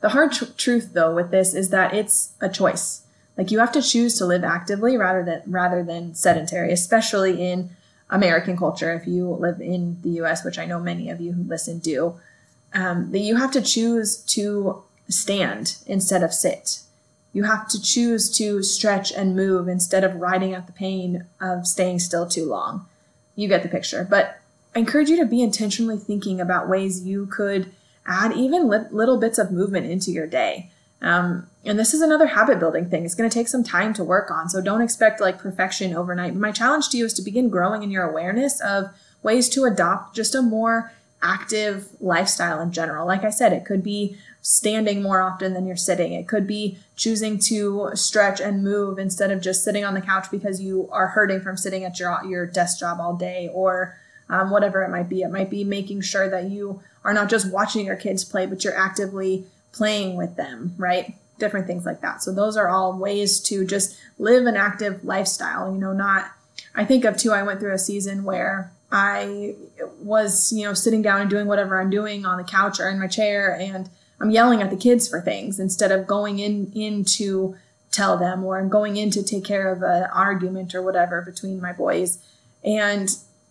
The 0.00 0.10
hard 0.10 0.32
tr- 0.32 0.44
truth 0.56 0.90
though 0.92 1.14
with 1.14 1.30
this 1.30 1.54
is 1.54 1.70
that 1.70 1.94
it's 1.94 2.34
a 2.40 2.48
choice. 2.48 3.02
Like 3.36 3.50
you 3.50 3.58
have 3.58 3.72
to 3.72 3.82
choose 3.82 4.16
to 4.18 4.26
live 4.26 4.44
actively 4.44 4.96
rather 4.96 5.22
than 5.22 5.42
rather 5.46 5.82
than 5.82 6.14
sedentary, 6.14 6.72
especially 6.72 7.42
in 7.42 7.70
American 8.10 8.56
culture. 8.56 8.94
If 8.94 9.06
you 9.06 9.28
live 9.28 9.60
in 9.60 9.98
the 10.02 10.10
U.S., 10.10 10.44
which 10.44 10.58
I 10.58 10.64
know 10.64 10.80
many 10.80 11.10
of 11.10 11.20
you 11.20 11.32
who 11.32 11.42
listen 11.42 11.78
do, 11.78 12.14
um, 12.72 13.10
that 13.12 13.18
you 13.18 13.36
have 13.36 13.50
to 13.52 13.62
choose 13.62 14.18
to 14.18 14.82
stand 15.08 15.76
instead 15.86 16.22
of 16.22 16.32
sit. 16.32 16.80
You 17.32 17.44
have 17.44 17.68
to 17.68 17.82
choose 17.82 18.30
to 18.38 18.62
stretch 18.62 19.12
and 19.12 19.36
move 19.36 19.68
instead 19.68 20.04
of 20.04 20.16
riding 20.16 20.54
out 20.54 20.66
the 20.66 20.72
pain 20.72 21.26
of 21.40 21.66
staying 21.66 21.98
still 21.98 22.26
too 22.26 22.46
long. 22.46 22.86
You 23.34 23.48
get 23.48 23.62
the 23.62 23.68
picture. 23.68 24.06
But 24.08 24.40
I 24.76 24.80
encourage 24.80 25.08
you 25.08 25.16
to 25.16 25.24
be 25.24 25.42
intentionally 25.42 25.96
thinking 25.96 26.38
about 26.38 26.68
ways 26.68 27.02
you 27.02 27.24
could 27.26 27.72
add 28.06 28.36
even 28.36 28.68
li- 28.68 28.84
little 28.90 29.16
bits 29.16 29.38
of 29.38 29.50
movement 29.50 29.86
into 29.86 30.10
your 30.10 30.26
day. 30.26 30.70
Um, 31.00 31.48
and 31.64 31.78
this 31.78 31.94
is 31.94 32.02
another 32.02 32.26
habit 32.26 32.58
building 32.58 32.90
thing. 32.90 33.06
It's 33.06 33.14
going 33.14 33.28
to 33.28 33.32
take 33.32 33.48
some 33.48 33.64
time 33.64 33.94
to 33.94 34.04
work 34.04 34.30
on. 34.30 34.50
So 34.50 34.60
don't 34.60 34.82
expect 34.82 35.18
like 35.18 35.38
perfection 35.38 35.96
overnight. 35.96 36.34
My 36.34 36.52
challenge 36.52 36.90
to 36.90 36.98
you 36.98 37.06
is 37.06 37.14
to 37.14 37.22
begin 37.22 37.48
growing 37.48 37.82
in 37.82 37.90
your 37.90 38.04
awareness 38.04 38.60
of 38.60 38.90
ways 39.22 39.48
to 39.50 39.64
adopt 39.64 40.14
just 40.14 40.34
a 40.34 40.42
more 40.42 40.92
active 41.22 41.88
lifestyle 41.98 42.60
in 42.60 42.70
general. 42.70 43.06
Like 43.06 43.24
I 43.24 43.30
said, 43.30 43.54
it 43.54 43.64
could 43.64 43.82
be 43.82 44.18
standing 44.42 45.02
more 45.02 45.22
often 45.22 45.54
than 45.54 45.66
you're 45.66 45.76
sitting. 45.76 46.12
It 46.12 46.28
could 46.28 46.46
be 46.46 46.78
choosing 46.96 47.38
to 47.38 47.92
stretch 47.94 48.42
and 48.42 48.62
move 48.62 48.98
instead 48.98 49.30
of 49.30 49.40
just 49.40 49.64
sitting 49.64 49.86
on 49.86 49.94
the 49.94 50.02
couch 50.02 50.26
because 50.30 50.60
you 50.60 50.86
are 50.92 51.08
hurting 51.08 51.40
from 51.40 51.56
sitting 51.56 51.82
at 51.84 51.98
your 51.98 52.20
your 52.26 52.46
desk 52.46 52.78
job 52.78 53.00
all 53.00 53.16
day 53.16 53.48
or 53.54 53.96
um, 54.28 54.50
whatever 54.50 54.82
it 54.82 54.90
might 54.90 55.08
be. 55.08 55.22
It 55.22 55.30
might 55.30 55.50
be 55.50 55.64
making 55.64 56.00
sure 56.02 56.28
that 56.28 56.50
you 56.50 56.82
are 57.04 57.14
not 57.14 57.28
just 57.28 57.50
watching 57.50 57.86
your 57.86 57.96
kids 57.96 58.24
play, 58.24 58.46
but 58.46 58.64
you're 58.64 58.76
actively 58.76 59.44
playing 59.72 60.16
with 60.16 60.36
them, 60.36 60.74
right? 60.76 61.14
Different 61.38 61.66
things 61.66 61.86
like 61.86 62.00
that. 62.00 62.22
So 62.22 62.32
those 62.32 62.56
are 62.56 62.68
all 62.68 62.98
ways 62.98 63.40
to 63.40 63.64
just 63.64 63.96
live 64.18 64.46
an 64.46 64.56
active 64.56 65.04
lifestyle, 65.04 65.72
you 65.72 65.78
know, 65.78 65.92
not, 65.92 66.30
I 66.74 66.84
think 66.84 67.04
of 67.04 67.16
too, 67.16 67.32
I 67.32 67.42
went 67.42 67.60
through 67.60 67.74
a 67.74 67.78
season 67.78 68.24
where 68.24 68.72
I 68.90 69.54
was, 70.00 70.52
you 70.52 70.64
know, 70.64 70.74
sitting 70.74 71.02
down 71.02 71.20
and 71.20 71.30
doing 71.30 71.46
whatever 71.46 71.80
I'm 71.80 71.90
doing 71.90 72.24
on 72.24 72.38
the 72.38 72.44
couch 72.44 72.80
or 72.80 72.88
in 72.88 72.98
my 72.98 73.06
chair 73.06 73.56
and 73.60 73.90
I'm 74.20 74.30
yelling 74.30 74.62
at 74.62 74.70
the 74.70 74.76
kids 74.76 75.08
for 75.08 75.20
things 75.20 75.60
instead 75.60 75.92
of 75.92 76.06
going 76.06 76.38
in 76.38 76.72
into 76.74 77.56
tell 77.90 78.16
them 78.16 78.44
or 78.44 78.58
I'm 78.58 78.68
going 78.68 78.96
in 78.96 79.10
to 79.10 79.22
take 79.22 79.44
care 79.44 79.72
of 79.72 79.82
an 79.82 80.04
argument 80.12 80.74
or 80.74 80.82
whatever 80.82 81.22
between 81.22 81.60
my 81.60 81.72
boys. 81.72 82.18
And 82.64 83.08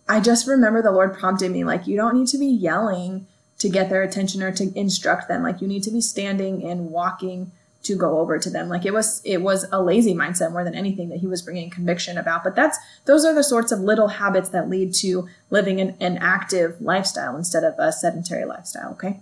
I 0.08 0.20
just 0.20 0.46
remember 0.46 0.82
the 0.82 0.92
Lord 0.92 1.18
prompted 1.18 1.50
me, 1.50 1.64
like, 1.64 1.86
you 1.86 1.96
don't 1.96 2.16
need 2.16 2.28
to 2.28 2.38
be 2.38 2.46
yelling 2.46 3.26
to 3.58 3.68
get 3.68 3.88
their 3.88 4.02
attention 4.02 4.42
or 4.42 4.52
to 4.52 4.72
instruct 4.78 5.28
them. 5.28 5.42
Like, 5.42 5.60
you 5.60 5.66
need 5.66 5.82
to 5.84 5.90
be 5.90 6.00
standing 6.00 6.64
and 6.64 6.90
walking 6.90 7.50
to 7.86 7.96
go 7.96 8.18
over 8.18 8.38
to 8.38 8.50
them. 8.50 8.68
Like 8.68 8.84
it 8.84 8.92
was, 8.92 9.22
it 9.24 9.38
was 9.38 9.66
a 9.72 9.82
lazy 9.82 10.14
mindset 10.14 10.52
more 10.52 10.64
than 10.64 10.74
anything 10.74 11.08
that 11.08 11.20
he 11.20 11.26
was 11.26 11.42
bringing 11.42 11.70
conviction 11.70 12.18
about. 12.18 12.44
But 12.44 12.56
that's, 12.56 12.78
those 13.04 13.24
are 13.24 13.34
the 13.34 13.44
sorts 13.44 13.72
of 13.72 13.80
little 13.80 14.08
habits 14.08 14.50
that 14.50 14.68
lead 14.68 14.92
to 14.94 15.28
living 15.50 15.80
an, 15.80 15.96
an 16.00 16.18
active 16.18 16.80
lifestyle 16.80 17.36
instead 17.36 17.64
of 17.64 17.74
a 17.78 17.92
sedentary 17.92 18.44
lifestyle. 18.44 18.90
Okay. 18.92 19.20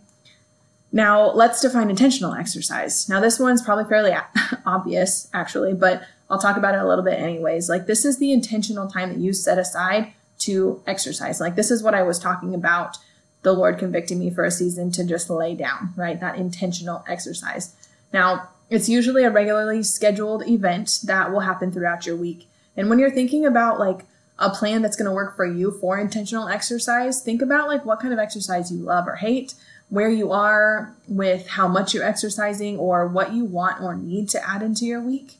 Now 0.93 1.31
let's 1.33 1.61
define 1.61 1.91
intentional 1.91 2.35
exercise. 2.35 3.09
Now 3.09 3.21
this 3.21 3.39
one's 3.39 3.63
probably 3.63 3.85
fairly 3.85 4.15
obvious 4.67 5.29
actually, 5.33 5.75
but 5.75 6.03
I'll 6.31 6.41
talk 6.41 6.57
about 6.57 6.75
it 6.75 6.81
a 6.81 6.89
little 6.89 7.05
bit 7.05 7.21
anyways. 7.21 7.69
Like 7.69 7.87
this 7.87 8.05
is 8.05 8.19
the 8.19 8.33
intentional 8.33 8.89
time 8.89 9.11
that 9.11 9.19
you 9.19 9.33
set 9.33 9.59
aside 9.59 10.13
to 10.41 10.83
exercise. 10.87 11.41
Like 11.41 11.57
this 11.57 11.71
is 11.71 11.83
what 11.83 11.95
I 11.95 12.03
was 12.03 12.19
talking 12.19 12.55
about 12.55 12.99
the 13.43 13.53
Lord 13.53 13.79
convicting 13.79 14.19
me 14.19 14.31
for 14.31 14.45
a 14.45 14.51
season 14.51 14.91
to 14.93 15.05
just 15.05 15.31
lay 15.31 15.55
down, 15.55 15.93
right? 15.97 16.19
That 16.19 16.37
intentional 16.37 17.05
exercise. 17.07 17.75
Now, 18.13 18.49
it's 18.71 18.89
usually 18.89 19.25
a 19.25 19.31
regularly 19.31 19.83
scheduled 19.83 20.49
event 20.49 21.01
that 21.05 21.31
will 21.31 21.41
happen 21.41 21.71
throughout 21.71 22.07
your 22.07 22.17
week. 22.17 22.49
And 22.77 22.89
when 22.89 22.99
you're 22.99 23.11
thinking 23.11 23.45
about 23.45 23.79
like 23.79 24.07
a 24.39 24.51
plan 24.51 24.83
that's 24.83 24.97
going 24.97 25.09
to 25.09 25.15
work 25.15 25.37
for 25.37 25.47
you 25.47 25.71
for 25.71 25.99
intentional 25.99 26.49
exercise, 26.49 27.23
think 27.23 27.43
about 27.43 27.69
like 27.69 27.85
what 27.85 28.01
kind 28.01 28.13
of 28.13 28.19
exercise 28.19 28.73
you 28.73 28.79
love 28.79 29.07
or 29.07 29.17
hate, 29.17 29.55
where 29.91 30.09
you 30.09 30.33
are 30.33 30.95
with 31.07 31.47
how 31.47 31.69
much 31.69 31.95
you're 31.95 32.03
exercising, 32.03 32.79
or 32.79 33.07
what 33.07 33.33
you 33.33 33.45
want 33.45 33.83
or 33.83 33.95
need 33.95 34.29
to 34.31 34.49
add 34.49 34.63
into 34.63 34.87
your 34.87 35.01
week. 35.01 35.39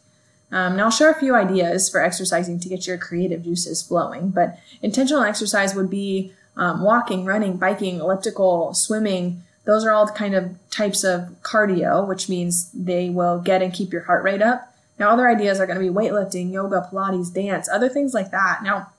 Um, 0.55 0.77
now, 0.77 0.85
I'll 0.85 0.91
share 0.93 1.11
a 1.11 1.19
few 1.19 1.35
ideas 1.35 1.91
for 1.91 2.01
exercising 2.01 2.61
to 2.61 2.69
get 2.69 2.87
your 2.87 2.97
creative 2.97 3.43
juices 3.43 3.83
flowing, 3.83 4.31
but 4.31 4.57
intentional 4.83 5.25
exercise 5.25 5.75
would 5.75 5.91
be 5.91 6.33
um, 6.57 6.81
walking, 6.81 7.25
running, 7.25 7.57
biking, 7.57 7.99
elliptical, 7.99 8.73
swimming. 8.73 9.43
Those 9.65 9.85
are 9.85 9.91
all 9.91 10.07
kind 10.07 10.33
of 10.33 10.55
types 10.71 11.03
of 11.03 11.23
cardio, 11.43 12.07
which 12.07 12.29
means 12.29 12.71
they 12.73 13.11
will 13.11 13.41
get 13.41 13.63
and 13.63 13.73
keep 13.73 13.93
your 13.93 14.03
heart 14.03 14.23
rate 14.23 14.43
up. 14.43 14.73
Now, 14.97 15.11
other 15.11 15.29
ideas 15.29 15.59
are 15.59 15.67
going 15.67 15.81
to 15.81 15.85
be 15.85 15.93
weightlifting, 15.93 16.53
yoga, 16.53 16.89
Pilates, 16.89 17.35
dance, 17.35 17.69
other 17.69 17.89
things 17.89 18.15
like 18.15 18.31
that. 18.31 18.61
Now, 18.63 18.93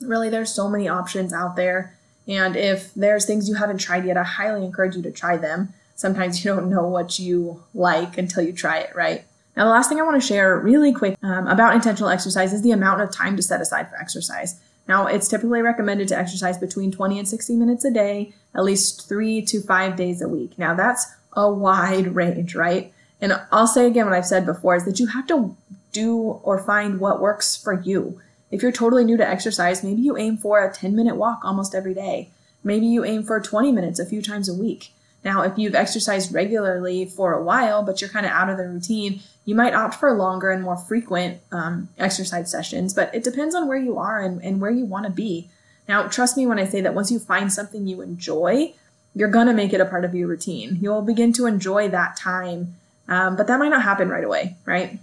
really, 0.00 0.30
there's 0.30 0.54
so 0.54 0.70
many 0.70 0.88
options 0.88 1.34
out 1.34 1.54
there. 1.54 1.98
And 2.26 2.56
if 2.56 2.94
there's 2.94 3.26
things 3.26 3.46
you 3.46 3.56
haven't 3.56 3.76
tried 3.76 4.06
yet, 4.06 4.16
I 4.16 4.22
highly 4.22 4.64
encourage 4.64 4.96
you 4.96 5.02
to 5.02 5.10
try 5.10 5.36
them. 5.36 5.74
Sometimes 5.96 6.42
you 6.42 6.54
don't 6.54 6.70
know 6.70 6.86
what 6.86 7.18
you 7.18 7.62
like 7.74 8.16
until 8.16 8.42
you 8.42 8.54
try 8.54 8.78
it, 8.78 8.96
right? 8.96 9.26
Now, 9.56 9.64
the 9.64 9.70
last 9.70 9.88
thing 9.88 10.00
I 10.00 10.02
want 10.02 10.20
to 10.20 10.26
share 10.26 10.58
really 10.58 10.92
quick 10.92 11.16
um, 11.22 11.46
about 11.46 11.74
intentional 11.74 12.10
exercise 12.10 12.52
is 12.52 12.62
the 12.62 12.72
amount 12.72 13.02
of 13.02 13.12
time 13.12 13.36
to 13.36 13.42
set 13.42 13.60
aside 13.60 13.88
for 13.88 13.96
exercise. 13.96 14.60
Now, 14.88 15.06
it's 15.06 15.28
typically 15.28 15.62
recommended 15.62 16.08
to 16.08 16.18
exercise 16.18 16.58
between 16.58 16.90
20 16.90 17.18
and 17.18 17.28
60 17.28 17.54
minutes 17.56 17.84
a 17.84 17.90
day, 17.90 18.32
at 18.54 18.64
least 18.64 19.08
three 19.08 19.40
to 19.42 19.62
five 19.62 19.96
days 19.96 20.20
a 20.20 20.28
week. 20.28 20.58
Now, 20.58 20.74
that's 20.74 21.06
a 21.32 21.50
wide 21.50 22.14
range, 22.14 22.54
right? 22.54 22.92
And 23.20 23.40
I'll 23.50 23.66
say 23.66 23.86
again 23.86 24.06
what 24.06 24.14
I've 24.14 24.26
said 24.26 24.44
before 24.44 24.76
is 24.76 24.84
that 24.84 25.00
you 25.00 25.06
have 25.06 25.26
to 25.28 25.56
do 25.92 26.40
or 26.42 26.62
find 26.62 27.00
what 27.00 27.20
works 27.20 27.56
for 27.56 27.80
you. 27.80 28.20
If 28.50 28.62
you're 28.62 28.72
totally 28.72 29.04
new 29.04 29.16
to 29.16 29.26
exercise, 29.26 29.82
maybe 29.82 30.02
you 30.02 30.16
aim 30.16 30.36
for 30.36 30.62
a 30.62 30.72
10 30.72 30.94
minute 30.94 31.16
walk 31.16 31.40
almost 31.44 31.74
every 31.74 31.94
day. 31.94 32.28
Maybe 32.62 32.86
you 32.86 33.04
aim 33.04 33.22
for 33.22 33.40
20 33.40 33.72
minutes 33.72 33.98
a 33.98 34.06
few 34.06 34.20
times 34.20 34.48
a 34.48 34.54
week. 34.54 34.92
Now, 35.24 35.42
if 35.42 35.56
you've 35.56 35.74
exercised 35.74 36.34
regularly 36.34 37.06
for 37.06 37.32
a 37.32 37.42
while, 37.42 37.82
but 37.82 38.00
you're 38.00 38.10
kind 38.10 38.26
of 38.26 38.32
out 38.32 38.50
of 38.50 38.58
the 38.58 38.68
routine, 38.68 39.20
you 39.44 39.54
might 39.54 39.74
opt 39.74 39.94
for 39.94 40.12
longer 40.12 40.50
and 40.50 40.62
more 40.62 40.76
frequent 40.76 41.40
um, 41.50 41.88
exercise 41.98 42.50
sessions, 42.50 42.92
but 42.92 43.14
it 43.14 43.24
depends 43.24 43.54
on 43.54 43.66
where 43.66 43.78
you 43.78 43.98
are 43.98 44.20
and, 44.20 44.42
and 44.42 44.60
where 44.60 44.70
you 44.70 44.84
want 44.84 45.06
to 45.06 45.10
be. 45.10 45.48
Now, 45.88 46.08
trust 46.08 46.36
me 46.36 46.46
when 46.46 46.58
I 46.58 46.66
say 46.66 46.80
that 46.82 46.94
once 46.94 47.10
you 47.10 47.18
find 47.18 47.52
something 47.52 47.86
you 47.86 48.02
enjoy, 48.02 48.74
you're 49.14 49.28
going 49.28 49.46
to 49.46 49.54
make 49.54 49.72
it 49.72 49.80
a 49.80 49.86
part 49.86 50.04
of 50.04 50.14
your 50.14 50.28
routine. 50.28 50.78
You'll 50.80 51.02
begin 51.02 51.32
to 51.34 51.46
enjoy 51.46 51.88
that 51.88 52.16
time 52.16 52.74
um, 53.08 53.36
but 53.36 53.46
that 53.46 53.58
might 53.58 53.68
not 53.68 53.82
happen 53.82 54.08
right 54.08 54.24
away, 54.24 54.56
right? 54.64 54.98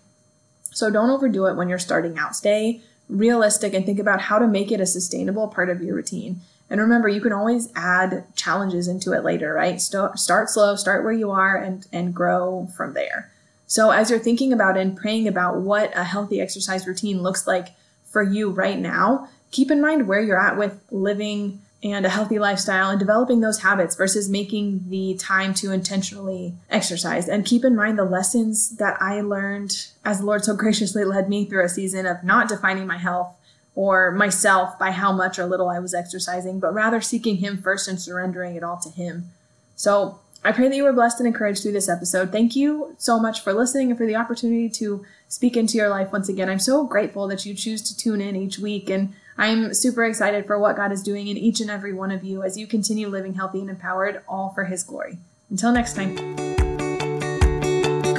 So 0.71 0.89
don't 0.89 1.09
overdo 1.09 1.45
it 1.47 1.55
when 1.55 1.69
you're 1.69 1.79
starting 1.79 2.17
out. 2.17 2.35
Stay 2.35 2.81
realistic 3.09 3.73
and 3.73 3.85
think 3.85 3.99
about 3.99 4.21
how 4.21 4.39
to 4.39 4.47
make 4.47 4.71
it 4.71 4.79
a 4.79 4.85
sustainable 4.85 5.47
part 5.47 5.69
of 5.69 5.81
your 5.81 5.95
routine. 5.95 6.39
And 6.71 6.79
remember, 6.79 7.09
you 7.09 7.19
can 7.19 7.33
always 7.33 7.69
add 7.75 8.23
challenges 8.37 8.87
into 8.87 9.11
it 9.11 9.25
later, 9.25 9.53
right? 9.53 9.79
Start, 9.81 10.17
start 10.17 10.49
slow, 10.49 10.77
start 10.77 11.03
where 11.03 11.11
you 11.11 11.29
are, 11.29 11.57
and, 11.57 11.85
and 11.91 12.15
grow 12.15 12.69
from 12.77 12.93
there. 12.93 13.29
So, 13.67 13.91
as 13.91 14.09
you're 14.09 14.19
thinking 14.19 14.53
about 14.53 14.77
and 14.77 14.95
praying 14.95 15.27
about 15.27 15.57
what 15.57 15.91
a 15.95 16.05
healthy 16.05 16.39
exercise 16.39 16.87
routine 16.87 17.21
looks 17.21 17.45
like 17.45 17.69
for 18.05 18.23
you 18.23 18.51
right 18.51 18.79
now, 18.79 19.27
keep 19.51 19.69
in 19.69 19.81
mind 19.81 20.07
where 20.07 20.21
you're 20.21 20.39
at 20.39 20.57
with 20.57 20.81
living 20.91 21.61
and 21.83 22.05
a 22.05 22.09
healthy 22.09 22.39
lifestyle 22.39 22.89
and 22.89 22.99
developing 22.99 23.41
those 23.41 23.59
habits 23.61 23.95
versus 23.95 24.29
making 24.29 24.85
the 24.89 25.15
time 25.15 25.53
to 25.55 25.71
intentionally 25.71 26.53
exercise. 26.69 27.27
And 27.27 27.45
keep 27.45 27.65
in 27.65 27.75
mind 27.75 27.97
the 27.97 28.05
lessons 28.05 28.77
that 28.77 29.01
I 29.01 29.21
learned 29.21 29.87
as 30.05 30.19
the 30.19 30.25
Lord 30.25 30.45
so 30.45 30.55
graciously 30.55 31.03
led 31.03 31.27
me 31.27 31.45
through 31.45 31.65
a 31.65 31.69
season 31.69 32.05
of 32.05 32.23
not 32.23 32.47
defining 32.47 32.87
my 32.87 32.97
health 32.97 33.35
or 33.75 34.11
myself 34.11 34.77
by 34.77 34.91
how 34.91 35.11
much 35.11 35.39
or 35.39 35.45
little 35.45 35.69
I 35.69 35.79
was 35.79 35.93
exercising, 35.93 36.59
but 36.59 36.73
rather 36.73 37.01
seeking 37.01 37.37
Him 37.37 37.61
first 37.61 37.87
and 37.87 37.99
surrendering 37.99 38.55
it 38.55 38.63
all 38.63 38.77
to 38.77 38.89
Him. 38.89 39.31
So 39.75 40.19
I 40.43 40.51
pray 40.51 40.67
that 40.67 40.75
you 40.75 40.83
were 40.83 40.93
blessed 40.93 41.19
and 41.19 41.27
encouraged 41.27 41.61
through 41.61 41.71
this 41.73 41.89
episode. 41.89 42.31
Thank 42.31 42.55
you 42.55 42.95
so 42.97 43.19
much 43.19 43.41
for 43.41 43.53
listening 43.53 43.89
and 43.89 43.97
for 43.97 44.05
the 44.05 44.15
opportunity 44.15 44.69
to 44.69 45.05
speak 45.27 45.55
into 45.55 45.77
your 45.77 45.89
life 45.89 46.11
once 46.11 46.29
again. 46.29 46.49
I'm 46.49 46.59
so 46.59 46.83
grateful 46.83 47.27
that 47.27 47.45
you 47.45 47.53
choose 47.53 47.81
to 47.83 47.95
tune 47.97 48.21
in 48.21 48.35
each 48.35 48.59
week 48.59 48.89
and 48.89 49.13
I'm 49.37 49.73
super 49.73 50.03
excited 50.03 50.45
for 50.45 50.59
what 50.59 50.75
God 50.75 50.91
is 50.91 51.01
doing 51.01 51.27
in 51.27 51.37
each 51.37 51.61
and 51.61 51.69
every 51.71 51.93
one 51.93 52.11
of 52.11 52.23
you 52.23 52.43
as 52.43 52.57
you 52.57 52.67
continue 52.67 53.07
living 53.07 53.35
healthy 53.35 53.61
and 53.61 53.69
empowered, 53.69 54.21
all 54.27 54.51
for 54.53 54.65
His 54.65 54.83
glory. 54.83 55.17
Until 55.49 55.71
next 55.71 55.95
time. 55.95 56.15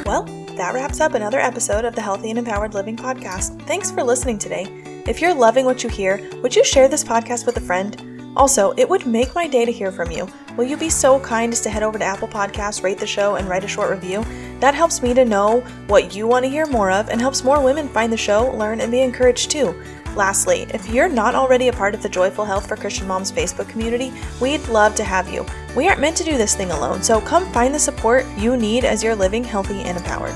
Well, 0.04 0.41
that 0.62 0.74
wraps 0.74 1.00
up 1.00 1.14
another 1.14 1.40
episode 1.40 1.84
of 1.84 1.96
the 1.96 2.00
Healthy 2.00 2.30
and 2.30 2.38
Empowered 2.38 2.72
Living 2.72 2.96
podcast. 2.96 3.60
Thanks 3.62 3.90
for 3.90 4.04
listening 4.04 4.38
today. 4.38 4.68
If 5.08 5.20
you're 5.20 5.34
loving 5.34 5.64
what 5.64 5.82
you 5.82 5.90
hear, 5.90 6.20
would 6.40 6.54
you 6.54 6.62
share 6.62 6.86
this 6.86 7.02
podcast 7.02 7.46
with 7.46 7.56
a 7.56 7.60
friend? 7.60 8.32
Also, 8.36 8.72
it 8.76 8.88
would 8.88 9.04
make 9.04 9.34
my 9.34 9.48
day 9.48 9.64
to 9.64 9.72
hear 9.72 9.90
from 9.90 10.12
you. 10.12 10.28
Will 10.56 10.62
you 10.62 10.76
be 10.76 10.88
so 10.88 11.18
kind 11.18 11.52
as 11.52 11.62
to 11.62 11.68
head 11.68 11.82
over 11.82 11.98
to 11.98 12.04
Apple 12.04 12.28
Podcasts, 12.28 12.84
rate 12.84 12.98
the 12.98 13.06
show, 13.08 13.34
and 13.34 13.48
write 13.48 13.64
a 13.64 13.68
short 13.68 13.90
review? 13.90 14.24
That 14.60 14.76
helps 14.76 15.02
me 15.02 15.12
to 15.14 15.24
know 15.24 15.62
what 15.88 16.14
you 16.14 16.28
want 16.28 16.44
to 16.44 16.48
hear 16.48 16.66
more 16.66 16.92
of 16.92 17.08
and 17.08 17.20
helps 17.20 17.42
more 17.42 17.60
women 17.60 17.88
find 17.88 18.12
the 18.12 18.16
show, 18.16 18.52
learn, 18.52 18.80
and 18.80 18.92
be 18.92 19.00
encouraged 19.00 19.50
too. 19.50 19.74
Lastly, 20.14 20.66
if 20.74 20.88
you're 20.90 21.08
not 21.08 21.34
already 21.34 21.68
a 21.68 21.72
part 21.72 21.94
of 21.94 22.02
the 22.02 22.08
Joyful 22.08 22.44
Health 22.44 22.68
for 22.68 22.76
Christian 22.76 23.06
Moms 23.06 23.32
Facebook 23.32 23.68
community, 23.68 24.12
we'd 24.40 24.66
love 24.68 24.94
to 24.96 25.04
have 25.04 25.32
you. 25.32 25.46
We 25.74 25.88
aren't 25.88 26.00
meant 26.00 26.18
to 26.18 26.24
do 26.24 26.36
this 26.36 26.54
thing 26.54 26.70
alone, 26.70 27.02
so 27.02 27.20
come 27.20 27.50
find 27.52 27.74
the 27.74 27.78
support 27.78 28.26
you 28.36 28.56
need 28.56 28.84
as 28.84 29.02
you're 29.02 29.16
living 29.16 29.42
healthy 29.42 29.80
and 29.80 29.96
empowered. 29.96 30.34